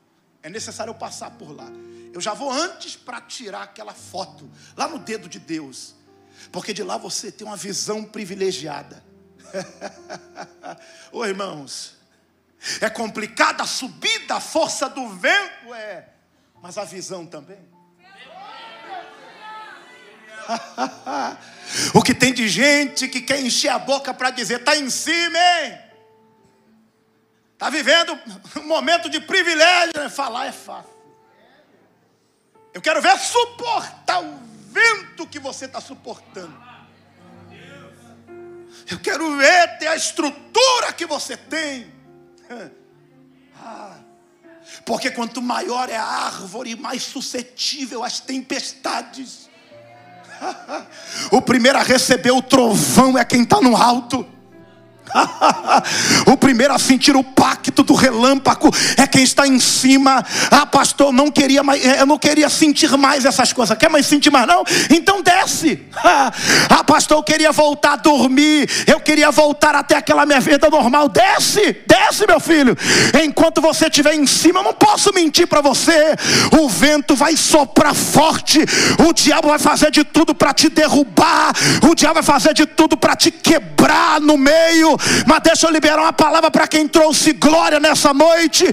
é 0.41 0.50
necessário 0.50 0.91
eu 0.91 0.96
passar 0.96 1.32
por 1.32 1.54
lá. 1.54 1.67
Eu 2.13 2.22
já 2.22 2.34
vou 2.34 2.50
antes 2.50 2.96
para 2.96 3.20
tirar 3.20 3.63
aquela 3.63 3.94
foto, 3.94 4.50
lá 4.78 4.88
no 4.88 5.00
dedo 5.00 5.28
de 5.28 5.38
Deus. 5.38 5.96
Porque 6.50 6.72
de 6.74 6.82
lá 6.82 6.96
você 6.96 7.30
tem 7.30 7.46
uma 7.46 7.58
visão 7.58 8.06
privilegiada. 8.06 9.04
Ô 11.12 11.26
irmãos, 11.26 12.00
é 12.80 12.89
complicada 12.89 13.63
a 13.63 13.67
subida, 13.67 14.36
a 14.36 14.39
força 14.39 14.88
do 14.89 15.10
vento 15.10 15.74
é, 15.74 16.08
mas 16.62 16.78
a 16.78 16.84
visão 16.84 17.26
também. 17.26 17.60
o 21.93 22.02
que 22.02 22.13
tem 22.13 22.34
de 22.34 22.47
gente 22.47 23.08
que 23.08 23.21
quer 23.21 23.39
encher 23.39 23.69
a 23.69 23.80
boca 23.80 24.13
para 24.13 24.30
dizer, 24.32 24.60
está 24.60 24.76
em 24.76 24.89
cima, 24.89 25.38
hein? 25.38 25.80
Está 27.54 27.69
vivendo 27.69 28.19
um 28.58 28.67
momento 28.67 29.10
de 29.10 29.19
privilégio, 29.19 29.93
né? 29.95 30.10
falar 30.10 30.47
é 30.47 30.52
fácil. 30.52 30.91
Eu 32.74 32.82
quero 32.82 33.02
ver 33.02 33.17
suportar 33.19 34.24
o 34.24 34.39
vento 34.71 35.28
que 35.28 35.39
você 35.39 35.65
está 35.65 35.80
suportando. 35.80 36.60
Eu 38.89 39.00
quero 39.00 39.36
ver 39.38 39.78
ter 39.78 39.88
a 39.88 39.95
estrutura 39.95 40.91
que 40.93 41.06
você 41.06 41.38
tem. 41.38 42.01
Ah, 43.64 44.00
porque 44.86 45.12
quanto 45.12 45.40
maior 45.40 45.88
é 45.88 45.96
a 45.96 46.04
árvore, 46.04 46.76
mais 46.76 47.04
suscetível 47.04 48.04
às 48.04 48.20
tempestades. 48.20 49.50
o 51.32 51.42
primeiro 51.42 51.78
a 51.78 51.84
receber 51.84 52.32
o 52.32 52.42
trovão 52.42 53.18
é 53.18 53.24
quem 53.24 53.44
está 53.44 53.62
no 53.62 53.76
alto. 53.76 54.28
o 56.26 56.38
primeiro 56.38 56.74
a 56.74 56.80
sentir 56.80 57.16
o 57.16 57.24
pacto 57.24 57.84
do 57.84 57.94
relâmpago 57.94 58.70
é 58.98 59.06
quem 59.06 59.24
está 59.24 59.48
em 59.48 59.60
cima. 59.60 60.24
Ah, 60.50 60.66
pastor, 60.66 61.12
não 61.12 61.30
queria 61.30 61.64
mais, 61.64 61.84
eu 61.84 62.06
não 62.06 62.18
queria 62.18 62.50
sentir 62.50 62.96
mais 62.98 63.26
essas 63.26 63.52
coisas. 63.54 63.78
Quer 63.78 63.90
mais 63.90 64.06
sentir 64.06 64.30
mais 64.30 64.48
não? 64.48 64.64
Então 64.90 65.22
desce. 65.22 65.82
Ah, 66.70 66.84
pastor, 66.84 67.18
eu 67.18 67.24
queria 67.24 67.52
voltar 67.52 67.94
a 67.94 67.96
dormir. 67.96 68.70
Eu 68.88 69.00
queria 69.00 69.30
voltar 69.32 69.76
até 69.76 69.96
aquela 69.96 70.26
minha 70.26 70.40
vida 70.40 70.70
normal. 70.70 71.10
Desce, 71.10 71.78
desce, 71.86 72.26
meu 72.26 72.40
filho. 72.40 72.78
Enquanto 73.24 73.62
você 73.62 73.88
estiver 73.88 74.16
em 74.16 74.26
cima, 74.26 74.60
eu 74.60 74.64
não 74.64 74.74
posso 74.74 75.14
mentir 75.14 75.48
para 75.48 75.62
você. 75.62 76.16
O 76.60 76.70
vento 76.70 77.16
vai 77.16 77.36
soprar 77.36 77.94
forte. 77.94 78.60
O 79.08 79.14
diabo 79.14 79.50
vai 79.50 79.60
fazer 79.60 79.92
de 79.92 80.04
tudo 80.04 80.34
para 80.34 80.54
te 80.54 80.70
derrubar. 80.70 81.54
O 81.90 81.96
diabo 81.96 82.16
vai 82.16 82.24
fazer 82.24 82.54
de 82.54 82.66
tudo 82.66 82.96
para 82.96 83.16
te 83.16 83.32
quebrar 83.32 84.20
no 84.22 84.38
meio. 84.38 84.91
Mas 85.26 85.40
deixa 85.44 85.68
eu 85.68 85.72
liberar 85.72 86.02
uma 86.02 86.14
palavra 86.14 86.52
para 86.52 86.68
quem 86.68 86.88
trouxe 86.88 87.34
glória 87.34 87.80
nessa 87.80 88.14
noite. 88.14 88.66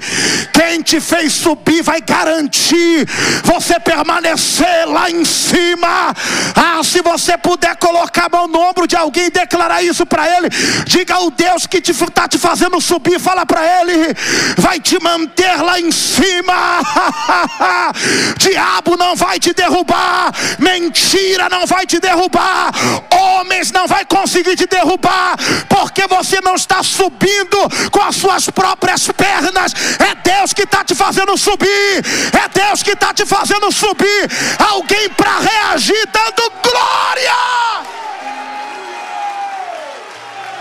Quem 0.53 0.83
te 0.83 1.01
fez 1.01 1.33
subir 1.33 1.83
vai 1.83 2.01
garantir 2.01 3.07
você 3.45 3.79
permanecer 3.81 4.87
lá 4.87 5.11
em 5.11 5.25
cima. 5.25 6.15
Ah, 6.55 6.81
se 6.83 7.01
você 7.03 7.37
puder 7.37 7.77
colocar 7.77 8.27
a 8.27 8.29
mão 8.29 8.49
no 8.49 8.61
ombro 8.61 8.87
de 8.87 8.97
alguém 8.97 9.27
e 9.27 9.31
declarar 9.31 9.83
isso 9.83 10.05
para 10.07 10.29
ele, 10.29 10.49
diga 10.87 11.15
ao 11.15 11.31
Deus 11.31 11.67
que 11.67 11.79
está 11.79 12.27
te 12.29 12.39
fazendo 12.39 12.81
subir, 12.81 13.19
fala 13.21 13.45
para 13.47 13.63
ele, 13.81 14.15
vai 14.57 14.81
te 14.81 15.01
manter 15.03 15.63
lá 15.63 15.79
em 15.81 15.91
cima. 15.91 16.55
Diabo 18.39 18.97
não 18.97 19.15
vai 19.15 19.39
te 19.39 19.53
derrubar, 19.53 20.33
mentira 20.59 21.49
não 21.49 21.67
vai 21.67 21.87
te 21.87 21.99
derrubar, 22.01 22.73
homens 23.11 23.71
não 23.73 23.87
vai 23.87 24.05
conseguir 24.05 24.57
te 24.57 24.67
derrubar, 24.67 25.37
porque 25.69 26.07
você 26.09 26.40
não 26.40 26.55
está 26.55 26.83
subindo 26.83 27.59
com 27.90 28.03
as 28.03 28.16
suas 28.16 28.51
próprias 28.51 29.07
pernas, 29.09 29.73
é 30.01 30.14
Deus 30.16 30.53
que 30.53 30.62
está 30.62 30.83
te 30.85 30.94
fazendo 30.94 31.37
subir, 31.37 32.05
é 32.33 32.49
Deus 32.49 32.83
que 32.83 32.92
está 32.92 33.12
te 33.14 33.25
fazendo 33.25 33.71
subir. 33.71 34.29
Alguém 34.59 35.09
para 35.11 35.38
reagir 35.38 36.09
dando 36.12 36.51
glória. 36.62 37.33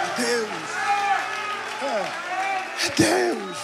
É 0.04 0.22
Deus, 0.22 0.50
é, 1.84 2.06
é 2.86 2.90
Deus. 2.96 3.58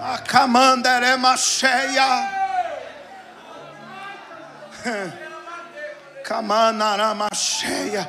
A 0.00 0.18
camanderema 0.18 1.36
cheia. 1.36 2.40
cheia. 7.34 8.06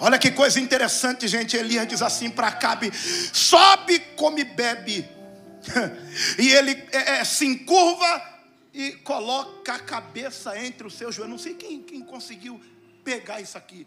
Olha 0.00 0.18
que 0.18 0.30
coisa 0.30 0.58
interessante, 0.58 1.28
gente. 1.28 1.56
Elias 1.56 1.86
diz 1.86 2.02
assim 2.02 2.28
para 2.28 2.48
Acabe: 2.48 2.92
sobe, 2.92 4.00
come, 4.16 4.44
bebe. 4.44 5.08
E 6.38 6.48
ele 6.50 6.72
é, 6.92 7.20
é, 7.20 7.24
se 7.24 7.46
encurva 7.46 8.22
e 8.72 8.92
coloca 8.92 9.74
a 9.74 9.78
cabeça 9.78 10.58
entre 10.58 10.86
os 10.86 10.94
seus 10.94 11.14
joelhos. 11.14 11.30
Não 11.30 11.38
sei 11.38 11.54
quem, 11.54 11.82
quem 11.82 12.00
conseguiu 12.00 12.60
pegar 13.04 13.40
isso 13.40 13.56
aqui. 13.56 13.86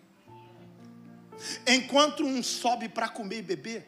Enquanto 1.67 2.23
um 2.23 2.41
sobe 2.41 2.87
para 2.87 3.09
comer 3.09 3.39
e 3.39 3.41
beber, 3.41 3.87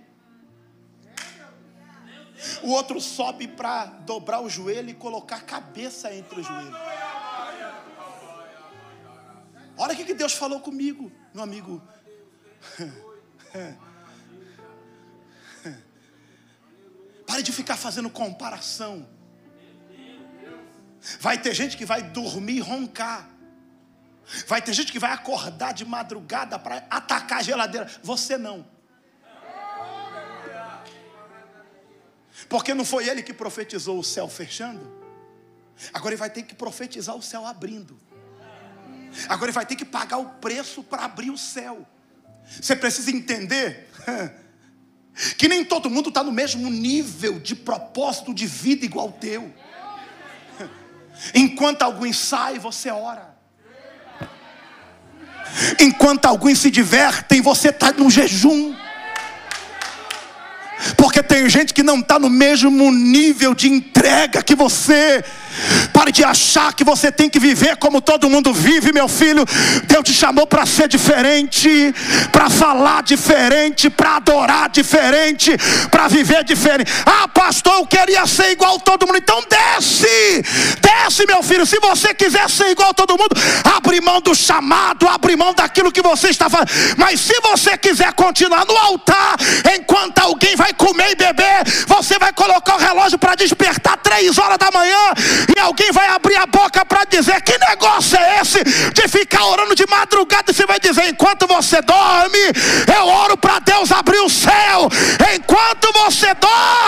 o 2.62 2.72
outro 2.72 3.00
sobe 3.00 3.48
para 3.48 3.86
dobrar 3.86 4.42
o 4.42 4.50
joelho 4.50 4.90
e 4.90 4.94
colocar 4.94 5.38
a 5.38 5.42
cabeça 5.42 6.14
entre 6.14 6.42
os 6.42 6.46
joelhos. 6.48 6.76
Olha 9.78 9.94
o 9.94 9.98
que 9.98 10.14
Deus 10.14 10.34
falou 10.34 10.60
comigo, 10.60 11.12
meu 11.34 11.44
amigo. 11.44 11.82
Pare 17.26 17.42
de 17.42 17.52
ficar 17.52 17.78
fazendo 17.78 18.10
comparação. 18.10 19.08
Vai 21.20 21.42
ter 21.42 21.54
gente 21.54 21.76
que 21.76 21.86
vai 21.86 22.02
dormir 22.02 22.58
e 22.58 22.60
roncar. 22.60 23.30
Vai 24.48 24.62
ter 24.62 24.74
gente 24.74 24.92
que 24.92 25.00
vai 25.00 25.12
acordar 25.12 25.74
de 25.74 25.84
madrugada 25.84 26.58
para 26.58 26.86
atacar 26.90 27.40
a 27.40 27.44
geladeira. 27.44 27.92
Você 28.04 28.38
não. 28.38 28.66
Porque 32.48 32.74
não 32.74 32.86
foi 32.86 33.08
ele 33.10 33.24
que 33.24 33.34
profetizou 33.34 34.00
o 34.00 34.04
céu 34.04 34.30
fechando. 34.30 35.02
Agora 35.92 36.14
ele 36.14 36.20
vai 36.20 36.30
ter 36.30 36.44
que 36.44 36.56
profetizar 36.56 37.16
o 37.16 37.22
céu 37.22 37.46
abrindo. 37.46 38.00
Agora 39.28 39.46
ele 39.46 39.56
vai 39.56 39.66
ter 39.66 39.76
que 39.76 39.86
pagar 39.86 40.18
o 40.18 40.26
preço 40.26 40.84
para 40.84 41.06
abrir 41.06 41.30
o 41.30 41.38
céu. 41.38 41.88
Você 42.62 42.76
precisa 42.76 43.12
entender 43.12 43.90
que 45.38 45.48
nem 45.48 45.64
todo 45.64 45.90
mundo 45.90 46.10
está 46.10 46.24
no 46.24 46.32
mesmo 46.32 46.70
nível 46.70 47.40
de 47.40 47.56
propósito 47.56 48.34
de 48.34 48.46
vida 48.46 48.86
igual 48.86 49.08
ao 49.08 49.12
teu. 49.14 49.54
Enquanto 51.34 51.84
alguns 51.84 52.18
saem, 52.18 52.60
você 52.60 52.90
ora. 52.90 53.34
Enquanto 55.80 56.26
alguns 56.26 56.60
se 56.60 56.72
divertem, 56.72 57.42
você 57.42 57.70
está 57.70 57.92
no 57.92 58.10
jejum. 58.10 58.76
Porque 60.98 61.22
tem 61.24 61.50
gente 61.50 61.74
que 61.74 61.84
não 61.84 62.00
está 62.00 62.20
no 62.20 62.30
mesmo 62.30 62.92
nível 62.92 63.54
de 63.54 63.70
entrega 63.70 64.42
que 64.44 64.56
você. 64.56 65.24
Pare 65.94 66.12
de 66.12 66.24
achar 66.24 66.74
que 66.74 66.84
você 66.84 67.12
tem 67.12 67.30
que 67.30 67.40
viver 67.40 67.78
como 67.78 68.02
todo 68.02 68.30
mundo 68.30 68.52
vive, 68.52 68.92
meu 68.92 69.08
filho. 69.08 69.46
Deus 69.86 70.04
te 70.04 70.14
chamou 70.14 70.48
para 70.48 70.66
ser 70.66 70.88
diferente, 70.88 71.94
para 72.32 72.50
falar 72.50 73.04
diferente, 73.04 73.90
para 73.90 74.16
adorar 74.16 74.70
diferente, 74.70 75.52
para 75.92 76.08
viver 76.08 76.44
diferente. 76.44 76.92
Ah, 77.06 77.28
pastor, 77.28 77.76
eu 77.76 77.86
queria 77.86 78.26
ser 78.26 78.52
igual 78.52 78.80
todo 78.80 79.06
mundo. 79.06 79.20
Então 79.20 79.44
desce, 79.48 80.44
desce, 80.82 81.26
meu 81.28 81.44
filho. 81.44 81.66
Se 81.66 81.80
você 81.80 82.14
quiser 82.14 82.50
ser 82.50 82.72
igual 82.72 82.94
todo 82.94 83.12
mundo, 83.12 83.36
abre 83.76 84.02
mão 84.02 84.22
do 84.22 84.34
chamado, 84.34 85.08
abre 85.08 85.36
mão 85.36 85.54
daquilo 85.54 85.92
que 85.92 86.02
você 86.02 86.30
está 86.30 86.50
fazendo. 86.50 86.72
Mas 86.98 87.20
se 87.20 87.40
você 87.42 87.78
quiser 87.78 88.12
continuar 88.14 88.66
no 88.66 88.76
altar, 88.76 89.36
enquanto 89.76 90.18
alguém 90.20 90.56
vai 90.56 90.73
comer 90.74 91.12
e 91.12 91.16
beber, 91.16 91.64
você 91.88 92.18
vai 92.20 92.34
colocar 92.34 92.76
o 92.76 92.80
relógio 92.80 93.18
para 93.18 93.36
despertar 93.36 93.98
três 93.98 94.38
horas 94.38 94.58
da 94.58 94.72
manhã 94.72 95.14
e 95.56 95.60
alguém 95.60 95.92
vai 95.92 96.08
abrir 96.10 96.36
a 96.36 96.46
boca 96.46 96.86
para 96.86 97.06
dizer: 97.06 97.42
Que 97.42 97.58
negócio 97.58 98.18
é 98.18 98.42
esse 98.42 98.64
de 98.64 99.08
ficar 99.08 99.46
orando 99.46 99.76
de 99.76 99.86
madrugada? 99.88 100.52
E 100.52 100.54
você 100.54 100.66
vai 100.66 100.80
dizer: 100.80 101.08
Enquanto 101.08 101.48
você 101.48 101.82
dorme, 101.82 102.40
eu 102.96 103.08
oro 103.08 103.38
para 103.38 103.60
Deus 103.60 103.92
abrir 103.92 104.20
o 104.20 104.30
céu. 104.30 104.90
Enquanto 105.36 105.92
você 105.94 106.34
dorme, 106.36 106.83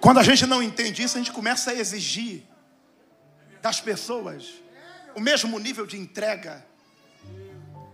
Quando 0.00 0.18
a 0.18 0.22
gente 0.22 0.46
não 0.46 0.62
entende 0.62 1.02
isso, 1.02 1.16
a 1.16 1.20
gente 1.20 1.32
começa 1.32 1.70
a 1.70 1.74
exigir 1.74 2.42
das 3.60 3.80
pessoas 3.80 4.54
o 5.14 5.20
mesmo 5.20 5.58
nível 5.58 5.86
de 5.86 5.98
entrega. 5.98 6.64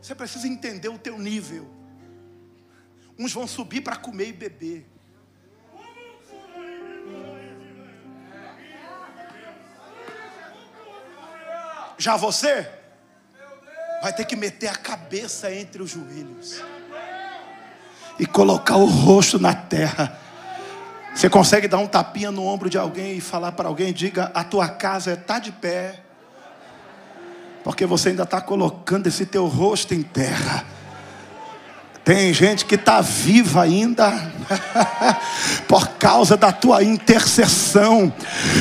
Você 0.00 0.14
precisa 0.14 0.46
entender 0.46 0.88
o 0.88 0.98
teu 0.98 1.18
nível. 1.18 1.68
Uns 3.18 3.32
vão 3.32 3.46
subir 3.46 3.80
para 3.80 3.96
comer 3.96 4.28
e 4.28 4.32
beber. 4.32 4.86
Já 11.98 12.16
você 12.16 12.70
vai 14.02 14.14
ter 14.14 14.26
que 14.26 14.36
meter 14.36 14.68
a 14.68 14.76
cabeça 14.76 15.52
entre 15.52 15.82
os 15.82 15.90
joelhos 15.90 16.62
e 18.18 18.26
colocar 18.26 18.76
o 18.76 18.84
rosto 18.84 19.38
na 19.38 19.54
terra 19.54 20.20
você 21.16 21.30
consegue 21.30 21.66
dar 21.66 21.78
um 21.78 21.86
tapinha 21.86 22.30
no 22.30 22.44
ombro 22.44 22.68
de 22.68 22.76
alguém 22.76 23.16
e 23.16 23.20
falar 23.22 23.52
para 23.52 23.68
alguém: 23.68 23.90
diga, 23.90 24.30
a 24.34 24.44
tua 24.44 24.68
casa 24.68 25.14
está 25.14 25.38
de 25.38 25.50
pé, 25.50 26.00
porque 27.64 27.86
você 27.86 28.10
ainda 28.10 28.24
está 28.24 28.38
colocando 28.38 29.06
esse 29.06 29.24
teu 29.24 29.46
rosto 29.46 29.94
em 29.94 30.02
terra. 30.02 30.66
Tem 32.06 32.32
gente 32.32 32.64
que 32.64 32.76
está 32.76 33.00
viva 33.00 33.64
ainda 33.64 34.30
por 35.66 35.88
causa 35.98 36.36
da 36.36 36.52
tua 36.52 36.84
intercessão. 36.84 38.14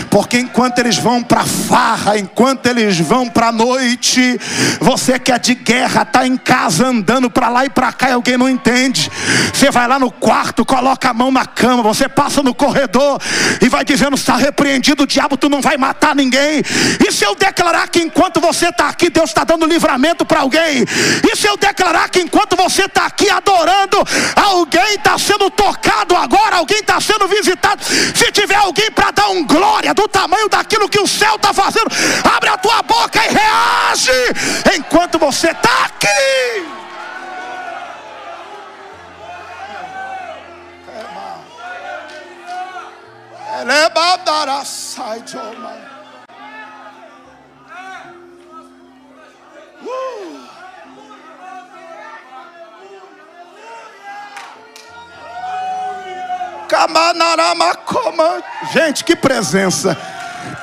Porque 0.09 0.39
enquanto 0.39 0.79
eles 0.79 0.97
vão 0.97 1.21
para 1.21 1.45
farra, 1.45 2.17
enquanto 2.17 2.65
eles 2.65 2.99
vão 2.99 3.29
para 3.29 3.51
noite, 3.51 4.41
você 4.81 5.19
que 5.19 5.31
é 5.31 5.37
de 5.37 5.53
guerra, 5.53 6.01
está 6.01 6.25
em 6.25 6.37
casa 6.37 6.87
andando 6.87 7.29
para 7.29 7.47
lá 7.49 7.63
e 7.63 7.69
para 7.69 7.93
cá 7.93 8.09
e 8.09 8.13
alguém 8.13 8.35
não 8.35 8.49
entende. 8.49 9.11
Você 9.53 9.69
vai 9.69 9.87
lá 9.87 9.99
no 9.99 10.09
quarto, 10.11 10.65
coloca 10.65 11.07
a 11.07 11.13
mão 11.13 11.31
na 11.31 11.45
cama, 11.45 11.83
você 11.83 12.09
passa 12.09 12.41
no 12.41 12.55
corredor 12.55 13.21
e 13.61 13.69
vai 13.69 13.85
dizendo: 13.85 14.15
está 14.15 14.37
repreendido 14.37 15.03
o 15.03 15.07
diabo, 15.07 15.37
tu 15.37 15.49
não 15.49 15.61
vai 15.61 15.77
matar 15.77 16.15
ninguém. 16.15 16.63
E 17.07 17.11
se 17.11 17.23
eu 17.23 17.35
declarar 17.35 17.89
que 17.89 17.99
enquanto 17.99 18.41
você 18.41 18.69
está 18.69 18.89
aqui, 18.89 19.07
Deus 19.07 19.29
está 19.29 19.43
dando 19.43 19.67
livramento 19.67 20.25
para 20.25 20.39
alguém? 20.39 20.83
E 21.31 21.35
se 21.35 21.45
eu 21.45 21.55
declarar 21.55 22.09
que 22.09 22.21
enquanto 22.21 22.55
você 22.55 22.85
está 22.85 23.05
aqui, 23.05 23.34
adorando, 23.37 23.97
alguém 24.35 24.95
está 24.95 25.17
sendo 25.17 25.49
tocado 25.51 26.15
agora, 26.15 26.57
alguém 26.57 26.79
está 26.79 26.99
sendo 26.99 27.27
visitado. 27.27 27.83
Se 27.83 28.31
tiver 28.31 28.55
alguém 28.55 28.91
para 28.91 29.11
dar 29.11 29.29
um 29.29 29.45
glória 29.45 29.93
do 29.93 30.07
tamanho 30.07 30.49
daquilo 30.49 30.89
que 30.89 30.99
o 30.99 31.07
céu 31.07 31.35
está 31.35 31.53
fazendo, 31.53 31.87
abre 32.35 32.49
a 32.49 32.57
tua 32.57 32.81
boca 32.81 33.19
e 33.25 33.29
reage 33.33 34.11
enquanto 34.75 35.17
você 35.17 35.51
está 35.51 35.85
aqui. 35.85 36.75
Elebadará 43.61 44.65
sai 44.65 45.21
de 45.21 45.37
Gente, 58.71 59.03
que 59.03 59.15
presença. 59.15 59.97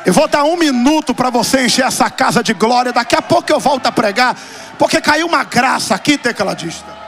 Eu 0.05 0.13
vou 0.13 0.29
dar 0.29 0.45
um 0.45 0.57
minuto 0.57 1.15
para 1.15 1.31
você 1.31 1.65
encher 1.65 1.85
essa 1.85 2.11
casa 2.11 2.43
de 2.43 2.53
glória. 2.53 2.93
Daqui 2.93 3.15
a 3.15 3.23
pouco 3.23 3.51
eu 3.53 3.61
volto 3.61 3.87
a 3.87 3.93
pregar. 3.93 4.37
Porque 4.79 5.01
caiu 5.01 5.27
uma 5.27 5.45
graça 5.45 5.95
aqui, 5.95 6.19
tecladista. 6.19 7.02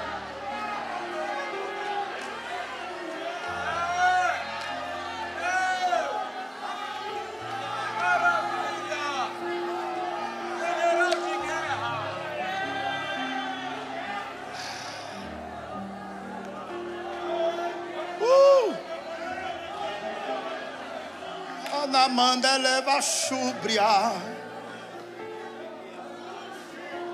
Manda 22.14 22.56
leva 22.56 23.00
chubria. 23.02 24.12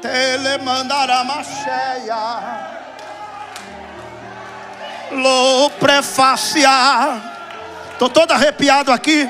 Tele 0.03 0.59
mandará 0.59 1.25
macheia. 1.25 2.69
Lo 5.11 5.71
prefaciar. 5.81 7.21
Tô 7.99 8.09
todo 8.09 8.33
arrepiado 8.33 8.93
aqui. 8.93 9.29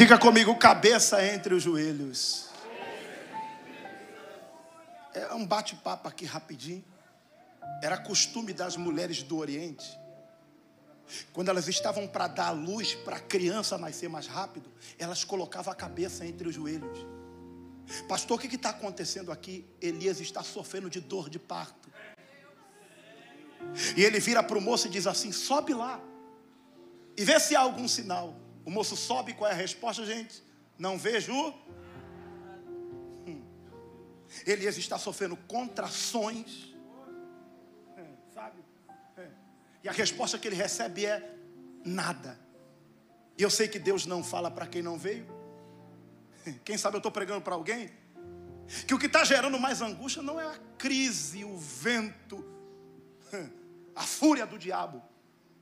Diga 0.00 0.16
comigo, 0.16 0.56
cabeça 0.56 1.22
entre 1.22 1.52
os 1.52 1.62
joelhos. 1.62 2.48
É 5.12 5.34
um 5.34 5.46
bate-papo 5.46 6.08
aqui 6.08 6.24
rapidinho. 6.24 6.82
Era 7.82 7.98
costume 7.98 8.54
das 8.54 8.78
mulheres 8.78 9.22
do 9.22 9.36
Oriente. 9.36 9.86
Quando 11.34 11.50
elas 11.50 11.68
estavam 11.68 12.08
para 12.08 12.28
dar 12.28 12.50
luz 12.52 12.94
para 12.94 13.16
a 13.16 13.20
criança 13.20 13.76
nascer 13.76 14.08
mais 14.08 14.26
rápido, 14.26 14.72
elas 14.98 15.22
colocavam 15.22 15.70
a 15.70 15.76
cabeça 15.76 16.24
entre 16.24 16.48
os 16.48 16.54
joelhos. 16.54 17.06
Pastor, 18.08 18.38
o 18.38 18.40
que 18.40 18.56
está 18.56 18.70
acontecendo 18.70 19.30
aqui? 19.30 19.66
Elias 19.82 20.18
está 20.18 20.42
sofrendo 20.42 20.88
de 20.88 21.02
dor 21.02 21.28
de 21.28 21.38
parto. 21.38 21.90
E 23.94 24.02
ele 24.02 24.18
vira 24.18 24.42
para 24.42 24.56
o 24.56 24.62
moço 24.62 24.86
e 24.86 24.90
diz 24.90 25.06
assim: 25.06 25.30
sobe 25.30 25.74
lá 25.74 26.00
e 27.18 27.22
vê 27.22 27.38
se 27.38 27.54
há 27.54 27.60
algum 27.60 27.86
sinal. 27.86 28.48
O 28.70 28.72
moço 28.72 28.94
sobe, 28.94 29.34
qual 29.34 29.50
é 29.50 29.52
a 29.52 29.56
resposta, 29.56 30.06
gente? 30.06 30.44
Não 30.78 30.96
vejo. 30.96 31.32
Hum. 33.26 33.42
Elias 34.46 34.78
está 34.78 34.96
sofrendo 34.96 35.36
contrações. 35.36 36.72
É, 37.96 38.04
sabe? 38.32 38.62
É. 39.16 39.26
E 39.82 39.88
a 39.88 39.92
resposta 39.92 40.38
que 40.38 40.46
ele 40.46 40.54
recebe 40.54 41.04
é 41.04 41.34
nada. 41.84 42.38
E 43.36 43.42
eu 43.42 43.50
sei 43.50 43.66
que 43.66 43.76
Deus 43.76 44.06
não 44.06 44.22
fala 44.22 44.48
para 44.52 44.68
quem 44.68 44.82
não 44.82 44.96
veio. 44.96 45.26
Quem 46.64 46.78
sabe 46.78 46.94
eu 46.94 47.00
estou 47.00 47.10
pregando 47.10 47.40
para 47.40 47.56
alguém? 47.56 47.90
Que 48.86 48.94
o 48.94 49.00
que 49.00 49.06
está 49.06 49.24
gerando 49.24 49.58
mais 49.58 49.82
angústia 49.82 50.22
não 50.22 50.38
é 50.40 50.46
a 50.46 50.56
crise, 50.78 51.44
o 51.44 51.58
vento, 51.58 52.46
a 53.96 54.04
fúria 54.04 54.46
do 54.46 54.56
diabo, 54.56 55.02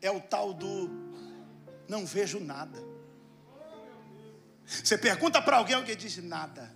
é 0.02 0.10
o 0.10 0.20
tal 0.20 0.52
do 0.52 0.90
não 1.88 2.04
vejo 2.04 2.38
nada. 2.38 2.87
Você 4.68 4.98
pergunta 4.98 5.40
para 5.40 5.56
alguém, 5.56 5.74
alguém 5.74 5.96
diz 5.96 6.18
nada. 6.18 6.70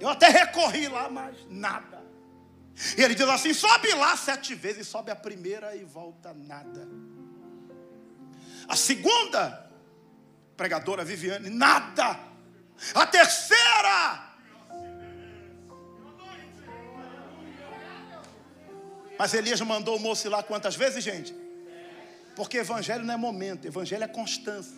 Eu 0.00 0.08
até 0.08 0.28
recorri 0.28 0.88
lá, 0.88 1.10
mas 1.10 1.36
nada. 1.50 2.02
E 2.96 3.02
ele 3.02 3.14
diz 3.14 3.28
assim: 3.28 3.52
sobe 3.52 3.92
lá 3.94 4.16
sete 4.16 4.54
vezes, 4.54 4.88
sobe 4.88 5.10
a 5.10 5.16
primeira 5.16 5.76
e 5.76 5.84
volta 5.84 6.32
nada. 6.32 6.88
A 8.66 8.74
segunda 8.74 9.70
pregadora 10.56 11.04
Viviane, 11.04 11.50
nada. 11.50 12.18
A 12.94 13.06
terceira, 13.06 14.28
Mas 19.18 19.34
Elias 19.34 19.60
mandou 19.62 19.96
o 19.96 19.98
moço 19.98 20.28
ir 20.28 20.30
lá 20.30 20.44
quantas 20.44 20.76
vezes, 20.76 21.02
gente? 21.02 21.34
Porque 22.38 22.58
evangelho 22.58 23.04
não 23.04 23.14
é 23.14 23.16
momento, 23.16 23.66
evangelho 23.66 24.04
é 24.04 24.06
constância. 24.06 24.76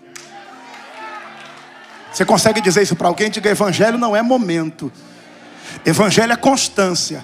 Você 2.11 2.25
consegue 2.25 2.59
dizer 2.59 2.83
isso 2.83 2.97
para 2.97 3.07
alguém? 3.07 3.29
Diga: 3.29 3.51
evangelho 3.51 3.99
não 3.99 4.17
é 4.17 4.23
momento, 4.23 4.91
evangelho 5.85 6.33
é 6.33 6.37
constância. 6.37 7.23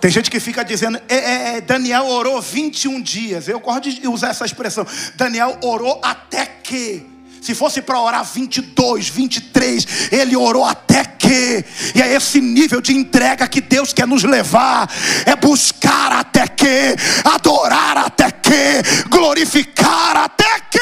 Tem 0.00 0.08
gente 0.08 0.30
que 0.30 0.38
fica 0.38 0.64
dizendo, 0.64 1.00
é, 1.08 1.16
é, 1.16 1.56
é 1.56 1.60
Daniel 1.60 2.06
orou 2.06 2.40
21 2.40 3.02
dias. 3.02 3.48
Eu 3.48 3.58
gosto 3.58 3.90
de 3.90 4.06
usar 4.06 4.28
essa 4.28 4.46
expressão. 4.46 4.86
Daniel 5.16 5.58
orou 5.64 6.00
até 6.00 6.46
que. 6.46 7.04
Se 7.40 7.54
fosse 7.54 7.80
para 7.80 7.98
orar 7.98 8.24
22, 8.24 9.08
23, 9.08 10.12
ele 10.12 10.36
orou 10.36 10.64
até 10.64 11.04
que. 11.04 11.64
E 11.94 12.02
é 12.02 12.14
esse 12.14 12.40
nível 12.40 12.80
de 12.80 12.92
entrega 12.94 13.48
que 13.48 13.60
Deus 13.60 13.92
quer 13.92 14.06
nos 14.06 14.24
levar. 14.24 14.90
É 15.24 15.34
buscar 15.34 16.12
até 16.12 16.46
que, 16.46 16.94
adorar 17.24 17.96
até 17.98 18.30
que, 18.30 19.08
glorificar 19.08 20.16
até 20.16 20.60
que. 20.60 20.80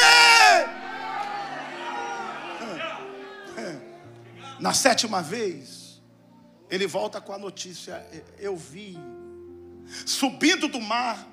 Na 4.59 4.73
sétima 4.73 5.21
vez, 5.21 6.01
ele 6.69 6.85
volta 6.85 7.21
com 7.21 7.31
a 7.31 7.37
notícia: 7.37 8.05
Eu 8.37 8.57
vi, 8.57 8.97
subindo 10.05 10.67
do 10.67 10.81
mar, 10.81 11.25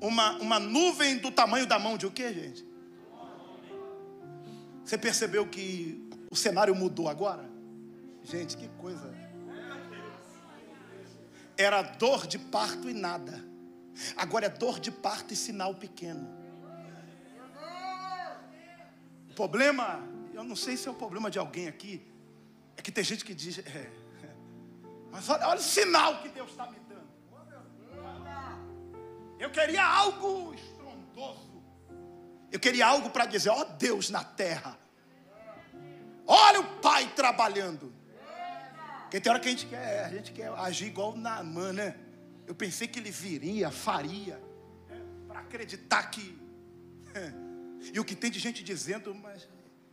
uma, 0.00 0.32
uma 0.38 0.58
nuvem 0.58 1.18
do 1.18 1.30
tamanho 1.30 1.66
da 1.66 1.78
mão 1.78 1.98
de 1.98 2.06
o 2.06 2.10
que, 2.10 2.32
gente? 2.32 2.69
Você 4.90 4.98
percebeu 4.98 5.46
que 5.46 6.04
o 6.28 6.34
cenário 6.34 6.74
mudou 6.74 7.08
agora? 7.08 7.48
Gente, 8.24 8.56
que 8.56 8.66
coisa. 8.70 9.08
Era 11.56 11.80
dor 11.80 12.26
de 12.26 12.40
parto 12.40 12.90
e 12.90 12.92
nada. 12.92 13.40
Agora 14.16 14.46
é 14.46 14.48
dor 14.48 14.80
de 14.80 14.90
parto 14.90 15.32
e 15.32 15.36
sinal 15.36 15.76
pequeno. 15.76 16.28
O 19.30 19.34
problema, 19.36 20.02
eu 20.34 20.42
não 20.42 20.56
sei 20.56 20.76
se 20.76 20.88
é 20.88 20.90
o 20.90 20.94
problema 20.94 21.30
de 21.30 21.38
alguém 21.38 21.68
aqui, 21.68 22.04
é 22.76 22.82
que 22.82 22.90
tem 22.90 23.04
gente 23.04 23.24
que 23.24 23.32
diz, 23.32 23.60
é, 23.60 23.92
mas 25.12 25.28
olha, 25.28 25.46
olha 25.46 25.60
o 25.60 25.62
sinal 25.62 26.20
que 26.20 26.30
Deus 26.30 26.50
está 26.50 26.68
me 26.68 26.80
dando. 26.88 27.08
Eu 29.38 29.50
queria 29.52 29.86
algo 29.86 30.52
estrondoso. 30.52 31.62
Eu 32.50 32.58
queria 32.58 32.88
algo 32.88 33.08
para 33.10 33.26
dizer, 33.26 33.50
ó 33.50 33.60
oh, 33.60 33.64
Deus 33.64 34.10
na 34.10 34.24
terra. 34.24 34.79
Olha 36.32 36.60
o 36.60 36.64
pai 36.76 37.08
trabalhando. 37.08 37.92
Porque 39.02 39.20
tem 39.20 39.32
hora 39.32 39.40
que 39.40 39.48
a 39.48 39.50
gente 39.50 39.66
quer, 39.66 40.04
a 40.04 40.08
gente 40.08 40.30
quer 40.30 40.48
agir 40.50 40.86
igual 40.86 41.16
Naamã, 41.16 41.72
né? 41.72 41.96
Eu 42.46 42.54
pensei 42.54 42.86
que 42.86 43.00
ele 43.00 43.10
viria, 43.10 43.68
faria, 43.68 44.40
para 45.26 45.40
acreditar 45.40 46.04
que. 46.04 46.38
E 47.94 47.98
o 47.98 48.04
que 48.04 48.14
tem 48.14 48.30
de 48.30 48.38
gente 48.38 48.62
dizendo, 48.62 49.14
mas 49.14 49.48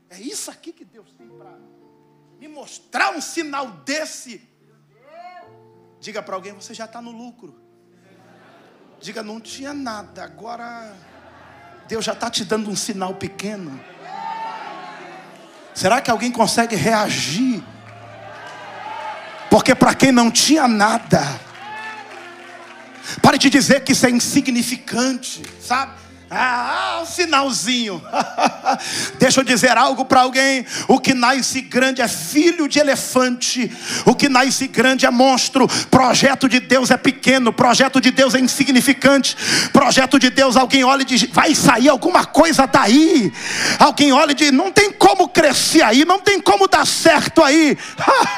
é 0.10 0.20
isso 0.20 0.52
aqui 0.52 0.74
que 0.74 0.84
Deus 0.84 1.10
tem 1.14 1.30
para 1.30 1.58
me 2.38 2.46
mostrar 2.50 3.16
um 3.16 3.22
sinal 3.22 3.72
desse. 3.72 4.42
Diga 5.98 6.22
para 6.22 6.36
alguém, 6.36 6.52
você 6.52 6.74
já 6.74 6.84
está 6.84 7.02
no 7.02 7.12
lucro. 7.12 7.62
Diga, 9.00 9.24
não 9.24 9.40
tinha 9.40 9.74
nada, 9.74 10.26
agora 10.26 10.94
Deus 11.88 12.04
já 12.04 12.12
está 12.12 12.30
te 12.30 12.44
dando 12.44 12.70
um 12.70 12.76
sinal 12.76 13.16
pequeno. 13.16 13.80
Será 15.78 16.02
que 16.02 16.10
alguém 16.10 16.32
consegue 16.32 16.76
reagir? 16.76 17.64
Porque 19.48 19.76
para 19.76 19.94
quem 19.94 20.12
não 20.12 20.32
tinha 20.32 20.68
nada, 20.68 21.40
pare 23.22 23.38
de 23.38 23.48
dizer 23.48 23.84
que 23.84 23.92
isso 23.92 24.08
é 24.08 24.10
insignificante, 24.10 25.44
sabe? 25.62 25.92
Ah, 26.30 27.00
um 27.02 27.06
sinalzinho. 27.06 28.04
Deixa 29.18 29.40
eu 29.40 29.46
dizer 29.46 29.78
algo 29.78 30.04
para 30.04 30.22
alguém. 30.22 30.66
O 30.86 31.00
que 31.00 31.14
nasce 31.14 31.62
grande 31.62 32.02
é 32.02 32.08
filho 32.08 32.68
de 32.68 32.80
elefante. 32.80 33.72
O 34.06 34.14
que 34.14 34.28
nasce 34.28 34.68
grande 34.68 35.06
é 35.06 35.10
monstro. 35.10 35.66
Projeto 35.90 36.50
de 36.50 36.60
Deus 36.60 36.92
é 36.92 36.98
pequeno. 36.98 37.54
Projeto 37.54 38.02
de 38.02 38.12
Deus 38.12 38.36
é 38.36 38.42
insignificante. 38.42 39.38
Projeto 39.72 40.20
de 40.20 40.30
Deus, 40.30 40.58
alguém 40.58 40.84
olha 40.84 41.04
e 41.04 41.06
diz: 41.06 41.24
vai 41.32 41.56
sair 41.56 41.88
alguma 41.88 42.26
coisa 42.26 42.68
daí. 42.68 43.32
Alguém 43.80 44.12
olha 44.12 44.32
e 44.34 44.36
diz: 44.36 44.52
não 44.52 44.70
tem 44.70 44.92
como 44.92 45.30
crescer 45.30 45.82
aí. 45.82 46.04
Não 46.04 46.20
tem 46.20 46.42
como 46.42 46.68
dar 46.68 46.86
certo 46.86 47.42
aí. 47.42 47.78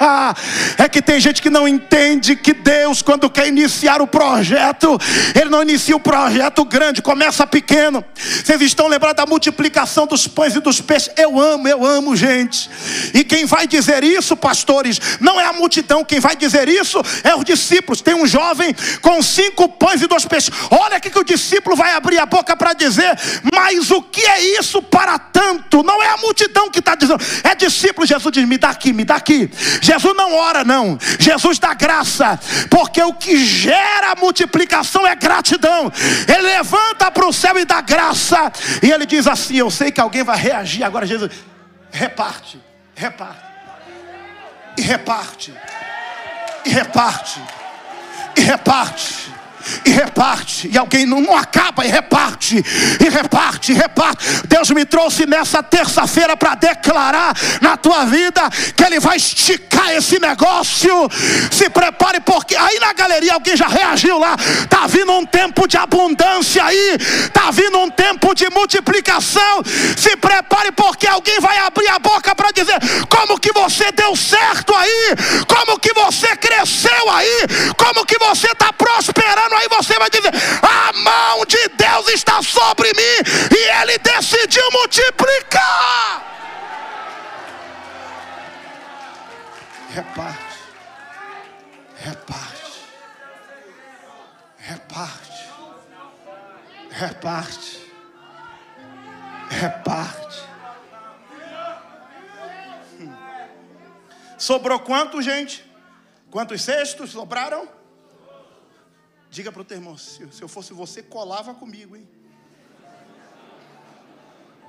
é 0.78 0.88
que 0.88 1.02
tem 1.02 1.20
gente 1.20 1.42
que 1.42 1.50
não 1.50 1.68
entende 1.68 2.36
que 2.36 2.54
Deus, 2.54 3.02
quando 3.02 3.32
quer 3.32 3.48
iniciar 3.48 4.00
o 4.00 4.06
projeto, 4.06 4.96
Ele 5.34 5.50
não 5.50 5.64
inicia 5.64 5.96
o 5.96 6.00
projeto 6.00 6.64
grande, 6.64 7.02
começa 7.02 7.48
pequeno 7.48 7.79
pequeno. 7.80 8.04
Vocês 8.16 8.62
estão 8.62 8.88
lembrados 8.88 9.24
da 9.24 9.26
multiplicação 9.26 10.06
dos 10.06 10.28
pães 10.28 10.56
e 10.56 10.60
dos 10.60 10.82
peixes? 10.82 11.10
Eu 11.16 11.40
amo, 11.40 11.68
eu 11.68 11.86
amo, 11.86 12.16
gente. 12.16 12.70
E 13.14 13.24
quem 13.24 13.46
vai 13.46 13.66
dizer 13.66 14.04
isso, 14.04 14.36
pastores, 14.36 15.00
não 15.22 15.40
é 15.40 15.46
a 15.46 15.54
multidão, 15.54 16.04
quem 16.04 16.20
vai 16.20 16.36
dizer 16.36 16.68
isso 16.68 17.02
é 17.24 17.34
os 17.34 17.46
discípulos. 17.46 18.02
Tem 18.02 18.14
um 18.14 18.28
jovem 18.28 18.76
com 19.02 19.22
cinco 19.24 19.70
pães 19.70 20.02
e 20.02 20.08
dois 20.08 20.26
peixes. 20.26 20.52
Olha 20.70 20.98
aqui 20.98 21.10
que 21.10 21.20
o 21.20 21.24
discípulo 21.24 21.76
vai 21.76 21.94
abrir 21.94 22.20
a 22.20 22.26
boca 22.26 22.56
para 22.56 22.74
dizer, 22.74 23.18
mas 23.54 23.90
o 23.92 24.02
que 24.02 24.26
é 24.26 24.60
isso 24.60 24.82
para 24.82 25.18
tanto? 25.18 25.82
Não 25.84 26.04
é 26.04 26.10
a 26.10 26.18
multidão 26.18 26.70
que 26.70 26.80
está 26.80 26.96
dizendo, 26.96 27.24
é 27.44 27.56
discípulo. 27.56 28.06
Jesus 28.06 28.34
diz: 28.34 28.46
me 28.46 28.58
dá 28.58 28.70
aqui, 28.70 28.92
me 28.92 29.06
dá 29.06 29.16
aqui. 29.16 29.50
Jesus 29.82 30.16
não 30.16 30.36
ora, 30.36 30.64
não. 30.64 30.98
Jesus 31.18 31.60
dá 31.60 31.74
graça, 31.74 32.40
porque 32.70 33.02
o 33.02 33.14
que 33.14 33.46
gera 33.46 34.16
multiplicação 34.16 35.08
é 35.08 35.16
gratidão. 35.16 35.92
Ele 36.28 36.42
levanta 36.42 37.10
para 37.12 37.28
o 37.28 37.34
céu 37.34 37.58
e 37.58 37.69
da 37.70 37.80
graça. 37.82 38.52
E 38.84 38.92
ele 38.92 39.06
diz 39.06 39.28
assim: 39.28 39.56
Eu 39.56 39.70
sei 39.70 39.92
que 39.92 40.02
alguém 40.02 40.24
vai 40.24 40.38
reagir 40.38 40.84
agora. 40.84 41.06
Jesus, 41.06 41.32
reparte, 41.92 42.60
reparte, 42.96 43.40
e 44.76 44.82
reparte, 44.82 45.54
e 46.66 46.70
reparte, 46.70 47.40
e 48.36 48.42
reparte 48.42 49.29
e 49.86 49.90
reparte. 49.90 50.70
E 50.72 50.78
alguém 50.78 51.06
não, 51.06 51.22
não 51.22 51.36
acaba 51.36 51.86
e 51.86 51.90
reparte, 51.90 52.64
e 53.00 53.10
reparte, 53.10 53.72
e 53.72 53.76
reparte. 53.76 54.26
Deus 54.48 54.70
me 54.72 54.86
trouxe 54.86 55.26
nessa 55.26 55.62
terça-feira 55.62 56.36
para 56.36 56.56
declarar 56.56 57.36
na 57.62 57.78
tua 57.78 58.06
vida 58.06 58.42
que 58.76 58.84
Ele 58.84 59.00
vai 59.00 59.18
esticar 59.18 59.92
esse 59.92 60.20
negócio. 60.20 61.10
Se 61.52 61.70
prepare, 61.70 62.20
porque 62.22 62.56
aí 62.56 62.80
na 62.80 62.94
galeria 62.94 63.34
alguém 63.34 63.56
já 63.56 63.68
reagiu 63.68 64.18
lá. 64.18 64.36
Está 64.64 64.88
vindo 64.88 65.12
um 65.12 65.26
tempo 65.26 65.68
de 65.68 65.78
abundância 65.78 66.64
aí, 66.64 66.98
está 67.26 67.52
vindo 67.52 67.78
um 67.80 67.90
tempo 67.90 68.34
de 68.34 68.50
multiplicação. 68.50 69.64
Se 69.98 70.16
prepare, 70.18 70.72
porque 70.72 71.08
alguém 71.08 71.40
vai 71.40 71.58
abrir 71.60 71.88
a 71.90 72.00
boca 72.00 72.36
para 72.36 72.52
dizer 72.52 72.80
como 73.10 73.40
que 73.40 73.52
você 73.52 73.92
deu 73.92 74.16
certo 74.16 74.74
aí, 74.76 75.16
como 75.48 75.80
que 75.80 75.94
você 75.94 76.36
cresceu 76.36 77.12
aí, 77.12 77.48
como 77.78 78.06
que 78.06 78.18
você 78.18 78.48
está 78.48 78.72
prosperando 78.74 79.49
aí 79.58 79.68
você 79.70 79.98
vai 79.98 80.10
dizer: 80.10 80.32
a 80.62 80.94
mão 80.94 81.46
de 81.46 81.68
Deus 81.70 82.10
está 82.10 82.42
sobre 82.42 82.92
mim 82.94 83.56
e 83.56 83.82
Ele 83.82 83.98
decidiu 83.98 84.64
multiplicar. 84.72 86.26
Reparte, 89.94 90.58
reparte, 91.96 92.84
reparte, 94.58 95.50
reparte, 96.92 97.94
reparte. 99.50 100.50
Sobrou 104.38 104.80
quanto, 104.80 105.22
gente? 105.22 105.70
Quantos 106.32 106.62
cestos 106.62 107.12
sobraram? 107.12 107.79
Diga 109.30 109.52
para 109.52 109.62
o 109.62 109.66
teu 109.66 109.78
irmão: 109.78 109.96
se, 109.98 110.28
eu 110.42 110.48
fosse 110.48 110.74
você, 110.74 111.04
colava 111.04 111.54
comigo, 111.54 111.96
hein? 111.96 112.10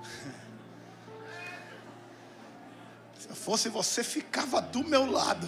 Se 3.19 3.29
eu 3.29 3.37
fosse 3.37 3.69
você, 3.69 4.03
ficava 4.03 4.63
do 4.63 4.83
meu 4.83 5.11
lado. 5.11 5.47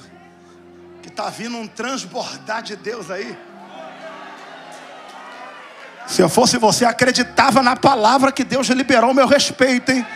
Que 1.03 1.09
está 1.09 1.31
vindo 1.31 1.57
um 1.57 1.67
transbordar 1.67 2.63
de 2.63 2.77
Deus 2.77 3.11
aí. 3.11 3.37
Se 6.07 6.21
eu 6.21 6.29
fosse 6.29 6.59
você, 6.59 6.85
acreditava 6.85 7.63
na 7.63 7.75
palavra 7.75 8.31
que 8.31 8.45
Deus 8.45 8.67
liberou 8.69 9.15
meu 9.15 9.27
respeito, 9.27 9.91
hein? 9.91 10.07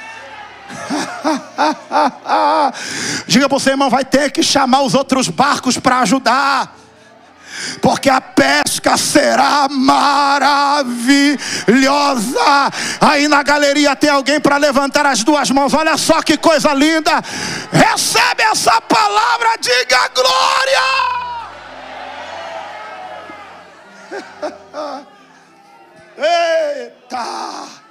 Diga 3.26 3.48
para 3.48 3.58
você, 3.58 3.70
irmão, 3.70 3.88
vai 3.88 4.04
ter 4.04 4.30
que 4.30 4.42
chamar 4.42 4.82
os 4.82 4.94
outros 4.94 5.28
barcos 5.28 5.78
para 5.78 6.00
ajudar 6.00 6.85
porque 7.80 8.08
a 8.10 8.20
pesca 8.20 8.96
será 8.96 9.68
maravilhosa. 9.68 10.86
Aí 13.00 13.28
na 13.28 13.42
galeria 13.42 13.96
tem 13.96 14.10
alguém 14.10 14.40
para 14.40 14.56
levantar 14.56 15.06
as 15.06 15.22
duas 15.22 15.50
mãos. 15.50 15.74
Olha 15.74 15.96
só 15.96 16.22
que 16.22 16.36
coisa 16.36 16.72
linda. 16.72 17.22
Recebe 17.72 18.42
essa 18.42 18.80
palavra, 18.80 19.56
diga 19.60 20.08
glória. 20.14 21.26
Eita! 26.16 27.86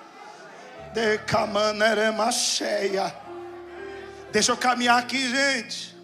Decamanerema 0.93 2.31
cheia. 2.31 3.13
Deixa 4.31 4.51
eu 4.51 4.57
caminhar 4.57 4.97
aqui, 4.97 5.29
gente. 5.29 5.95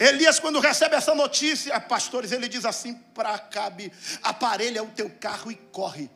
Elias, 0.00 0.40
quando 0.40 0.58
recebe 0.60 0.96
essa 0.96 1.14
notícia, 1.14 1.78
pastores, 1.78 2.32
ele 2.32 2.48
diz 2.48 2.64
assim 2.64 2.94
para 3.14 3.34
Acabe: 3.34 3.92
aparelha 4.22 4.82
o 4.82 4.88
teu 4.88 5.10
carro 5.10 5.52
e 5.52 5.54
corre, 5.54 6.10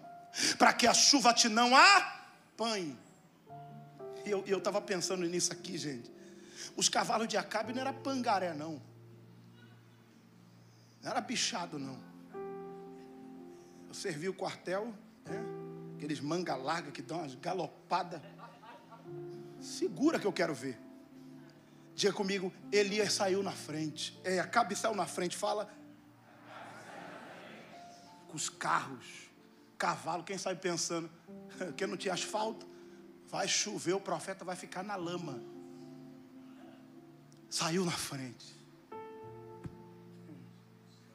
para 0.57 0.73
que 0.73 0.87
a 0.87 0.95
chuva 0.95 1.35
te 1.35 1.51
não 1.51 1.77
apanhe. 1.77 2.99
E 4.25 4.31
eu 4.31 4.57
estava 4.57 4.81
pensando 4.81 5.27
nisso 5.27 5.53
aqui, 5.53 5.77
gente. 5.77 6.11
Os 6.75 6.89
cavalos 6.89 7.29
de 7.29 7.37
Acabe 7.37 7.75
não 7.75 7.83
era 7.83 7.93
pangaré, 7.93 8.55
não. 8.55 8.81
Não 11.03 11.11
era 11.11 11.21
bichado, 11.21 11.79
não. 11.79 11.99
Eu 13.87 13.93
servi 13.93 14.31
o 14.31 14.35
quartel, 14.35 14.95
né? 15.27 15.45
aqueles 15.95 16.21
manga 16.21 16.57
larga 16.57 16.91
que 16.91 17.03
dão 17.03 17.19
umas 17.19 17.35
galopadas. 17.35 18.23
Segura 19.61 20.19
que 20.19 20.27
eu 20.27 20.33
quero 20.33 20.55
ver. 20.55 20.84
Diga 21.95 22.13
comigo, 22.13 22.53
Elias 22.73 23.13
saiu 23.13 23.43
na 23.43 23.53
frente. 23.53 24.21
É, 24.25 24.41
Acabe 24.41 24.75
saiu 24.75 24.95
na 24.95 25.07
frente. 25.07 25.37
Fala. 25.37 25.73
Com 28.29 28.37
os 28.37 28.49
carros, 28.49 29.31
cavalo. 29.79 30.25
Quem 30.25 30.37
sabe 30.37 30.61
pensando 30.61 31.09
que 31.77 31.87
não 31.87 31.97
tinha 31.97 32.15
asfalto? 32.15 32.67
Vai 33.29 33.47
chover, 33.47 33.95
o 33.95 34.01
profeta 34.01 34.45
vai 34.45 34.57
ficar 34.57 34.83
na 34.83 34.97
lama. 34.97 35.41
Saiu 37.49 37.85
na 37.85 37.93
frente. 37.93 38.55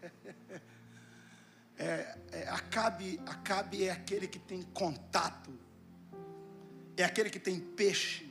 É, 1.82 2.18
é, 2.34 2.50
Acabe, 2.50 3.22
Acabe 3.26 3.86
é 3.86 3.90
aquele 3.90 4.28
que 4.28 4.38
tem 4.38 4.62
contato, 4.62 5.58
é 6.98 7.06
aquele 7.06 7.30
que 7.30 7.40
tem 7.40 7.58
peixe, 7.58 8.29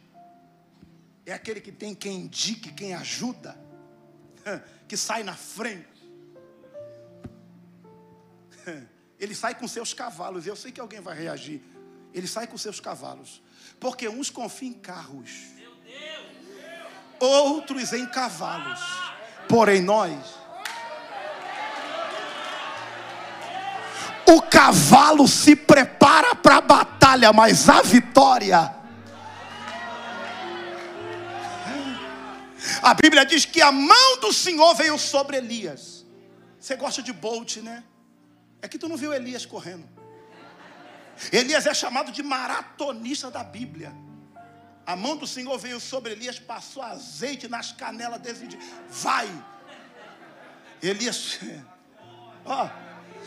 é 1.31 1.35
aquele 1.35 1.61
que 1.61 1.71
tem 1.71 1.95
quem 1.95 2.21
indique, 2.21 2.73
quem 2.73 2.95
ajuda, 2.95 3.55
que 4.89 4.97
sai 4.97 5.23
na 5.23 5.35
frente. 5.35 5.87
Ele 9.21 9.35
sai 9.35 9.55
com 9.55 9.69
seus 9.69 9.93
cavalos, 9.93 10.47
eu 10.47 10.57
sei 10.57 10.73
que 10.73 10.81
alguém 10.81 11.01
vai 11.01 11.15
reagir. 11.17 11.61
Ele 12.15 12.27
sai 12.27 12.47
com 12.47 12.57
seus 12.57 12.81
cavalos, 12.81 13.43
porque 13.79 14.09
uns 14.09 14.31
confiam 14.31 14.71
em 14.71 14.75
carros, 14.75 15.31
outros 17.19 17.93
em 17.93 18.07
cavalos, 18.07 18.81
porém 19.49 19.83
nós. 19.83 20.39
O 24.27 24.41
cavalo 24.43 25.29
se 25.29 25.55
prepara 25.55 26.35
para 26.35 26.57
a 26.57 26.63
batalha, 26.63 27.33
mas 27.33 27.69
a 27.69 27.83
vitória 27.83 28.78
A 32.83 32.95
Bíblia 32.95 33.25
diz 33.25 33.45
que 33.45 33.61
a 33.63 33.73
mão 33.73 34.21
do 34.21 34.33
Senhor 34.33 34.75
veio 34.75 34.99
sobre 34.99 35.37
Elias. 35.37 36.05
Você 36.59 36.77
gosta 36.77 37.03
de 37.03 37.13
Bolt, 37.13 37.57
né? 37.59 37.85
É 38.61 38.69
que 38.69 38.79
tu 38.79 38.89
não 38.89 38.97
viu 38.97 39.13
Elias 39.13 39.47
correndo. 39.47 39.89
Elias 41.33 41.67
é 41.67 41.75
chamado 41.75 42.13
de 42.13 42.23
maratonista 42.23 43.31
da 43.31 43.43
Bíblia. 43.43 43.93
A 44.87 44.97
mão 44.97 45.17
do 45.17 45.27
Senhor 45.27 45.59
veio 45.59 45.81
sobre 45.81 46.13
Elias, 46.13 46.39
passou 46.39 46.83
azeite 46.83 47.49
nas 47.49 47.73
canelas 47.73 48.21
e 48.41 48.59
vai. 48.89 49.29
Elias, 50.83 51.39
ó, 52.45 52.71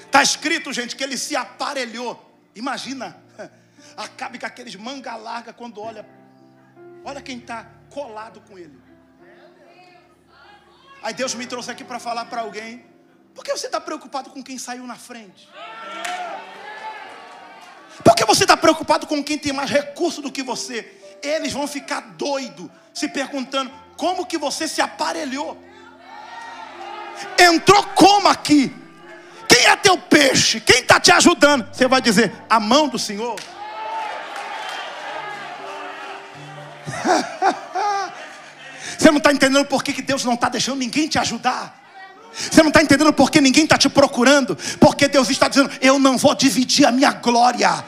tá 0.09 0.23
escrito, 0.23 0.73
gente, 0.73 0.95
que 0.95 1.03
ele 1.03 1.17
se 1.17 1.35
aparelhou. 1.35 2.39
Imagina, 2.55 3.21
acabe 3.95 4.39
com 4.39 4.45
aqueles 4.45 4.75
manga 4.75 5.15
larga 5.15 5.53
quando 5.53 5.79
olha, 5.79 6.05
olha 7.03 7.21
quem 7.21 7.37
está 7.37 7.69
colado 7.89 8.41
com 8.41 8.57
ele. 8.57 8.90
Aí 11.03 11.13
Deus 11.13 11.33
me 11.33 11.47
trouxe 11.47 11.71
aqui 11.71 11.83
para 11.83 11.99
falar 11.99 12.25
para 12.25 12.41
alguém. 12.41 12.85
Por 13.33 13.43
que 13.43 13.51
você 13.51 13.65
está 13.65 13.81
preocupado 13.81 14.29
com 14.29 14.43
quem 14.43 14.57
saiu 14.57 14.85
na 14.85 14.95
frente? 14.95 15.49
Por 18.03 18.15
que 18.15 18.25
você 18.25 18.43
está 18.43 18.55
preocupado 18.57 19.07
com 19.07 19.23
quem 19.23 19.37
tem 19.37 19.53
mais 19.53 19.69
recurso 19.69 20.21
do 20.21 20.31
que 20.31 20.43
você? 20.43 20.99
Eles 21.21 21.53
vão 21.53 21.67
ficar 21.67 22.01
doidos, 22.01 22.69
se 22.93 23.07
perguntando 23.07 23.71
como 23.95 24.25
que 24.25 24.37
você 24.37 24.67
se 24.67 24.81
aparelhou. 24.81 25.57
Entrou 27.37 27.83
como 27.95 28.27
aqui? 28.27 28.75
Quem 29.47 29.65
é 29.65 29.75
teu 29.75 29.97
peixe? 29.97 30.59
Quem 30.59 30.79
está 30.79 30.99
te 30.99 31.11
ajudando? 31.11 31.67
Você 31.71 31.87
vai 31.87 32.01
dizer, 32.01 32.33
a 32.49 32.59
mão 32.59 32.87
do 32.87 32.97
Senhor. 32.97 33.39
Você 39.01 39.09
não 39.09 39.17
está 39.17 39.33
entendendo 39.33 39.65
por 39.65 39.83
que, 39.83 39.99
Deus 39.99 40.23
não 40.23 40.35
está 40.35 40.47
deixando 40.47 40.77
ninguém 40.77 41.07
te 41.07 41.17
ajudar. 41.17 41.75
Você 42.31 42.61
não 42.61 42.67
está 42.69 42.83
entendendo 42.83 43.11
por 43.11 43.31
que 43.31 43.41
ninguém 43.41 43.63
está 43.63 43.75
te 43.75 43.89
procurando. 43.89 44.55
Porque 44.79 45.07
Deus 45.07 45.27
está 45.31 45.47
dizendo: 45.47 45.71
Eu 45.81 45.97
não 45.97 46.19
vou 46.19 46.35
dividir 46.35 46.85
a 46.85 46.91
minha 46.91 47.11
glória. 47.11 47.83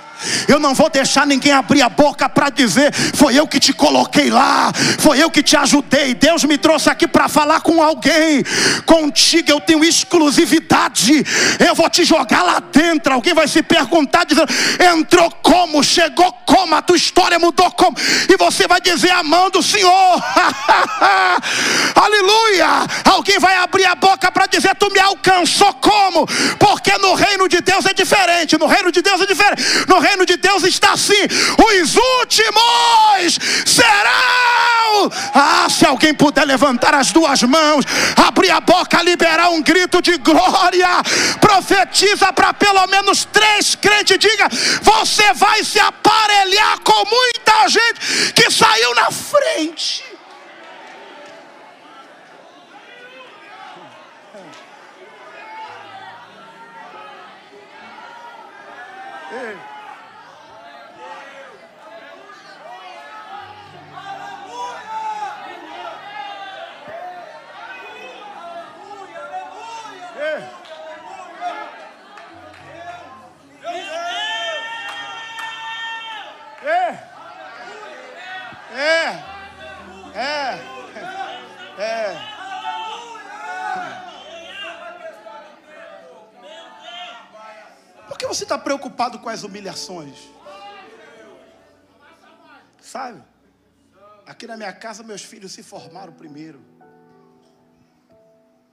Eu 0.48 0.60
não 0.60 0.74
vou 0.74 0.90
deixar 0.90 1.26
ninguém 1.26 1.52
abrir 1.52 1.82
a 1.82 1.90
boca 1.90 2.28
para 2.30 2.50
dizer: 2.50 2.94
Foi 3.16 3.38
eu 3.38 3.48
que 3.48 3.60
te 3.60 3.74
coloquei 3.74 4.30
lá, 4.30 4.72
foi 5.00 5.22
eu 5.22 5.30
que 5.30 5.44
te 5.44 5.56
ajudei. 5.56 6.14
Deus 6.14 6.44
me 6.44 6.58
trouxe 6.58 6.90
aqui 6.90 7.08
para 7.08 7.28
falar 7.28 7.62
com 7.62 7.82
alguém. 7.82 8.44
Contigo 8.86 9.52
eu 9.52 9.60
tenho 9.60 9.84
exclusividade. 9.84 11.24
Eu 11.60 11.76
vou 11.76 11.90
te 11.90 12.04
jogar 12.04 12.44
lá 12.44 12.60
dentro. 12.60 13.14
Alguém 13.14 13.34
vai 13.34 13.48
se 13.48 13.64
perguntar, 13.64 14.26
dizendo: 14.26 14.52
Entrou 14.94 15.30
como? 15.42 15.84
Chegou 15.84 16.32
como? 16.46 16.76
A 16.76 16.82
tua 16.82 16.98
história 16.98 17.40
mudou 17.40 17.70
como? 17.72 17.98
E 18.30 18.38
você 18.38 18.68
vai 18.68 18.82
dizer: 18.82 19.12
A 19.12 19.24
mão 19.24 19.50
do 19.50 19.64
Senhor. 19.64 20.24
Aleluia. 21.96 22.68
Alguém 23.06 23.40
vai 23.40 23.56
abrir 23.58 23.86
a 23.86 23.96
boca 23.96 24.32
para 24.32 24.46
dizer: 24.46 24.76
Tu 24.76 24.92
me 24.92 25.00
alcançou 25.00 25.74
como? 25.76 26.26
Porque 26.60 26.98
no 27.00 27.14
reino 27.14 27.48
de 27.48 27.62
Deus 27.62 27.86
é 27.86 27.94
diferente. 27.94 28.58
No 28.58 28.68
reino 28.68 28.92
de 28.92 29.02
Deus 29.02 29.22
é 29.22 29.26
diferente. 29.26 29.64
No 29.88 30.00
reino 30.00 30.13
reino 30.14 30.26
de 30.26 30.38
Deus 30.38 30.64
está 30.64 30.94
assim: 30.94 31.28
os 31.58 31.96
últimos 31.96 33.40
serão. 33.66 35.12
Ah, 35.34 35.68
se 35.70 35.86
alguém 35.86 36.14
puder 36.14 36.46
levantar 36.46 36.94
as 36.94 37.12
duas 37.12 37.42
mãos, 37.44 37.84
abrir 38.16 38.52
a 38.52 38.62
boca, 38.62 39.02
liberar 39.02 39.50
um 39.50 39.62
grito 39.62 40.02
de 40.02 40.18
glória, 40.18 40.88
profetiza 41.42 42.32
para 42.32 42.54
pelo 42.54 42.86
menos 42.88 43.26
três 43.26 43.76
crentes, 43.76 44.18
diga: 44.20 44.48
você 44.82 45.34
vai 45.34 45.64
se 45.64 45.80
aparelhar 45.80 46.80
com 46.82 47.06
muita 47.10 47.68
gente 47.68 48.34
que 48.34 48.52
saiu 48.52 48.94
na 48.94 49.10
frente. 49.12 50.14
Está 88.54 88.64
preocupado 88.64 89.18
com 89.20 89.30
as 89.30 89.44
humilhações? 89.44 90.30
Sabe? 92.80 93.24
Aqui 94.26 94.46
na 94.46 94.56
minha 94.56 94.72
casa, 94.72 95.02
meus 95.02 95.24
filhos 95.24 95.52
se 95.52 95.64
formaram 95.64 96.14
primeiro. 96.14 96.62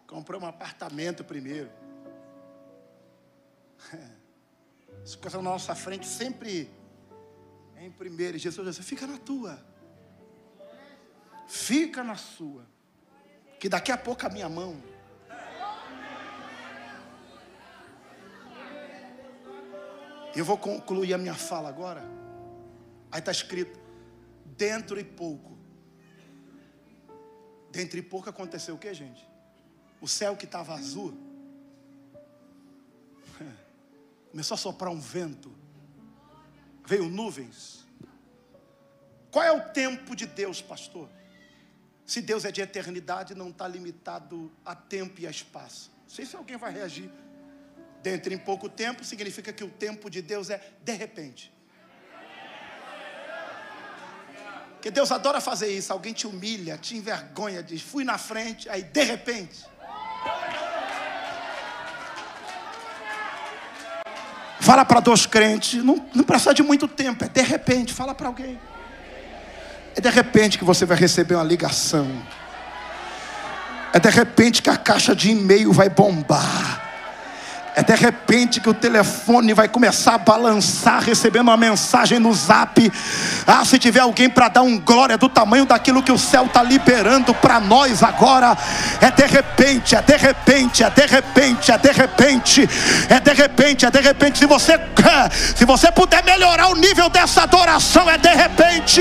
Comprei 0.06 0.38
um 0.38 0.46
apartamento 0.46 1.24
primeiro. 1.24 1.70
As 5.02 5.14
coisas 5.14 5.42
na 5.42 5.50
nossa 5.50 5.74
frente 5.74 6.06
sempre 6.06 6.70
em 7.78 7.90
primeiro. 7.90 8.36
Jesus 8.36 8.66
disse: 8.68 8.82
fica 8.82 9.06
na 9.06 9.16
tua. 9.16 9.58
Fica 11.48 12.04
na 12.04 12.16
sua. 12.16 12.66
Que 13.58 13.68
daqui 13.68 13.90
a 13.90 13.96
pouco 13.96 14.26
a 14.26 14.28
minha 14.28 14.48
mão. 14.48 14.82
Eu 20.34 20.44
vou 20.44 20.56
concluir 20.56 21.12
a 21.12 21.18
minha 21.18 21.34
fala 21.34 21.68
agora. 21.68 22.02
Aí 23.10 23.18
está 23.18 23.32
escrito: 23.32 23.78
dentro 24.56 24.98
e 24.98 25.04
pouco. 25.04 25.58
Dentro 27.70 27.98
e 27.98 28.02
pouco 28.02 28.28
aconteceu 28.28 28.74
o 28.74 28.78
que, 28.78 28.92
gente? 28.92 29.28
O 30.00 30.08
céu 30.08 30.36
que 30.36 30.44
estava 30.44 30.74
azul 30.74 31.16
começou 34.30 34.54
a 34.54 34.58
soprar 34.58 34.90
um 34.90 35.00
vento, 35.00 35.52
veio 36.86 37.08
nuvens. 37.08 37.86
Qual 39.30 39.44
é 39.44 39.52
o 39.52 39.68
tempo 39.70 40.16
de 40.16 40.26
Deus, 40.26 40.60
pastor? 40.60 41.08
Se 42.04 42.20
Deus 42.20 42.44
é 42.44 42.50
de 42.50 42.60
eternidade, 42.60 43.36
não 43.36 43.50
está 43.50 43.68
limitado 43.68 44.50
a 44.64 44.74
tempo 44.74 45.20
e 45.20 45.26
a 45.26 45.30
espaço. 45.30 45.92
Não 46.02 46.08
sei 46.08 46.26
se 46.26 46.34
alguém 46.34 46.56
vai 46.56 46.72
reagir. 46.72 47.08
Dentro 48.02 48.32
em 48.32 48.38
pouco 48.38 48.68
tempo 48.68 49.04
significa 49.04 49.52
que 49.52 49.62
o 49.62 49.68
tempo 49.68 50.08
de 50.08 50.22
Deus 50.22 50.50
é 50.50 50.60
de 50.82 50.92
repente. 50.92 51.52
Porque 54.74 54.90
Deus 54.90 55.12
adora 55.12 55.42
fazer 55.42 55.68
isso. 55.68 55.92
Alguém 55.92 56.14
te 56.14 56.26
humilha, 56.26 56.78
te 56.78 56.96
envergonha, 56.96 57.62
diz, 57.62 57.82
fui 57.82 58.02
na 58.02 58.16
frente, 58.16 58.68
aí 58.70 58.82
de 58.82 59.02
repente. 59.02 59.66
Fala 64.60 64.84
para 64.84 65.00
dois 65.00 65.26
crentes, 65.26 65.82
não, 65.82 66.06
não 66.14 66.22
precisa 66.22 66.54
de 66.54 66.62
muito 66.62 66.86
tempo, 66.86 67.24
é 67.24 67.28
de 67.28 67.40
repente, 67.40 67.92
fala 67.92 68.14
para 68.14 68.28
alguém. 68.28 68.58
É 69.96 70.00
de 70.00 70.08
repente 70.08 70.58
que 70.58 70.64
você 70.64 70.86
vai 70.86 70.96
receber 70.96 71.34
uma 71.34 71.42
ligação. 71.42 72.06
É 73.92 73.98
de 73.98 74.08
repente 74.08 74.62
que 74.62 74.70
a 74.70 74.76
caixa 74.76 75.16
de 75.16 75.30
e-mail 75.30 75.72
vai 75.72 75.88
bombar. 75.88 76.69
É 77.74 77.82
de 77.82 77.94
repente 77.94 78.60
que 78.60 78.68
o 78.68 78.74
telefone 78.74 79.54
vai 79.54 79.68
começar 79.68 80.14
a 80.14 80.18
balançar, 80.18 81.02
recebendo 81.02 81.48
uma 81.48 81.56
mensagem 81.56 82.18
no 82.18 82.32
zap. 82.34 82.92
Ah, 83.46 83.64
se 83.64 83.78
tiver 83.78 84.00
alguém 84.00 84.28
para 84.28 84.48
dar 84.48 84.62
um 84.62 84.78
glória 84.78 85.16
do 85.16 85.28
tamanho 85.28 85.64
daquilo 85.64 86.02
que 86.02 86.10
o 86.10 86.18
céu 86.18 86.46
está 86.46 86.62
liberando 86.62 87.32
para 87.34 87.60
nós 87.60 88.02
agora, 88.02 88.56
é 89.00 89.10
de 89.10 89.26
repente, 89.26 89.94
é 89.94 90.02
de 90.02 90.16
repente, 90.16 90.82
é 90.82 90.90
de 90.90 91.06
repente, 91.06 91.72
é 91.72 91.78
de 91.78 91.92
repente, 91.92 92.68
é 93.08 93.20
de 93.20 93.32
repente, 93.32 93.86
é 93.86 93.90
de 93.90 94.00
repente. 94.00 94.38
Se 94.38 94.46
você, 94.46 94.80
se 95.54 95.64
você 95.64 95.92
puder 95.92 96.24
melhorar 96.24 96.68
o 96.68 96.74
nível 96.74 97.08
dessa 97.08 97.42
adoração, 97.42 98.10
é 98.10 98.18
de 98.18 98.30
repente, 98.30 99.00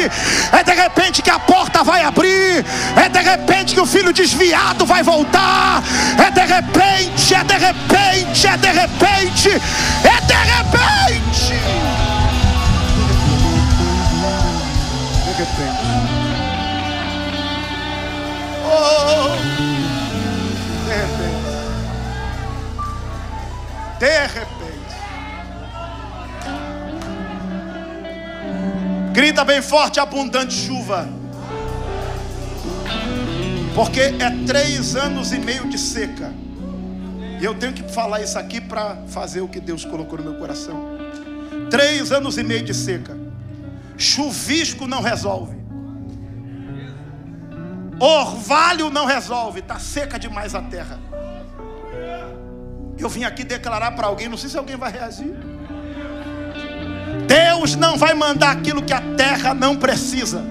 é 0.51 0.63
de 0.63 0.73
repente 0.73 1.21
que 1.21 1.29
a 1.29 1.39
porta 1.39 1.83
vai 1.83 2.03
abrir, 2.03 2.65
é 2.95 3.09
de 3.09 3.19
repente 3.19 3.73
que 3.73 3.81
o 3.81 3.85
filho 3.85 4.13
desviado 4.13 4.85
vai 4.85 5.01
voltar, 5.01 5.81
é 6.23 6.29
de 6.29 6.41
repente, 6.41 7.33
é 7.33 7.43
de 7.43 7.57
repente, 7.57 8.47
é 8.47 8.58
de 8.59 8.71
repente, 8.71 9.49
é 9.49 10.21
de 10.21 10.33
repente. 10.33 11.53
De 15.25 15.31
repente. 15.37 15.83
Oh, 18.65 19.29
de 20.85 20.93
repente. 20.93 21.49
De 23.99 24.27
repente. 24.27 24.59
Grita 29.13 29.43
bem 29.43 29.61
forte, 29.61 29.99
abundante 29.99 30.53
chuva. 30.53 31.07
Porque 33.75 34.01
é 34.01 34.45
três 34.45 34.95
anos 34.95 35.31
e 35.31 35.39
meio 35.39 35.67
de 35.69 35.77
seca. 35.77 36.33
E 37.39 37.45
eu 37.45 37.55
tenho 37.55 37.71
que 37.71 37.83
falar 37.83 38.21
isso 38.21 38.37
aqui 38.37 38.59
para 38.59 38.97
fazer 39.07 39.39
o 39.39 39.47
que 39.47 39.61
Deus 39.61 39.85
colocou 39.85 40.17
no 40.19 40.25
meu 40.25 40.35
coração. 40.35 40.97
Três 41.69 42.11
anos 42.11 42.37
e 42.37 42.43
meio 42.43 42.63
de 42.63 42.73
seca. 42.73 43.17
Chuvisco 43.97 44.85
não 44.85 45.01
resolve. 45.01 45.57
Orvalho 47.97 48.89
não 48.89 49.05
resolve. 49.05 49.59
Está 49.59 49.79
seca 49.79 50.19
demais 50.19 50.53
a 50.53 50.61
terra. 50.61 50.99
Eu 52.97 53.07
vim 53.07 53.23
aqui 53.23 53.45
declarar 53.45 53.91
para 53.91 54.07
alguém, 54.07 54.27
não 54.27 54.37
sei 54.37 54.49
se 54.49 54.57
alguém 54.57 54.75
vai 54.75 54.91
reagir. 54.91 55.33
Deus 57.25 57.75
não 57.75 57.97
vai 57.97 58.13
mandar 58.13 58.51
aquilo 58.51 58.81
que 58.81 58.91
a 58.91 59.01
terra 59.15 59.53
não 59.53 59.77
precisa. 59.77 60.45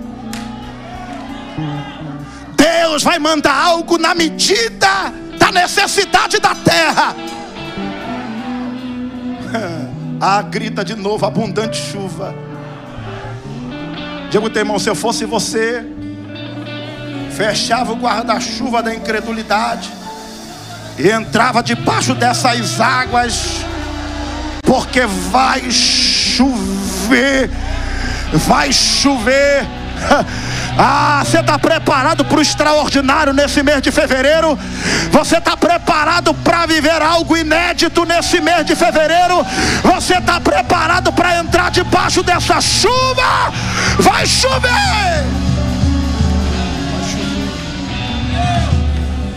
Deus 2.56 3.02
vai 3.02 3.18
mandar 3.18 3.54
algo 3.54 3.98
na 3.98 4.14
medida 4.14 5.27
da 5.38 5.52
necessidade 5.52 6.38
da 6.38 6.54
terra. 6.54 7.14
Ah, 10.20 10.42
grita 10.42 10.84
de 10.84 10.96
novo, 10.96 11.24
abundante 11.24 11.76
chuva. 11.76 12.34
Digo, 14.32 14.50
teu 14.50 14.62
irmão, 14.62 14.76
se 14.76 14.90
eu 14.90 14.96
fosse 14.96 15.24
você, 15.24 15.86
fechava 17.30 17.92
o 17.92 17.96
guarda-chuva 17.96 18.82
da 18.82 18.92
incredulidade 18.92 19.88
e 20.98 21.08
entrava 21.08 21.62
debaixo 21.62 22.16
dessas 22.16 22.80
águas, 22.80 23.64
porque 24.62 25.02
vai 25.30 25.70
chover, 25.70 27.48
vai 28.32 28.72
chover. 28.72 29.64
Ah, 30.80 31.24
você 31.24 31.40
está 31.40 31.58
preparado 31.58 32.24
para 32.24 32.38
o 32.38 32.40
extraordinário 32.40 33.32
nesse 33.32 33.64
mês 33.64 33.82
de 33.82 33.90
fevereiro? 33.90 34.56
Você 35.10 35.38
está 35.38 35.56
preparado 35.56 36.32
para 36.32 36.66
viver 36.66 37.02
algo 37.02 37.36
inédito 37.36 38.04
nesse 38.04 38.40
mês 38.40 38.64
de 38.64 38.76
fevereiro? 38.76 39.44
Você 39.82 40.14
está 40.18 40.40
preparado 40.40 41.12
para 41.12 41.38
entrar 41.38 41.72
debaixo 41.72 42.22
dessa 42.22 42.60
chuva? 42.60 43.52
Vai 43.98 44.24
chover! 44.24 45.26
Vai 46.92 47.04
chover. 47.10 47.48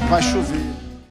Vai 0.09 0.21
chover. 0.21 0.61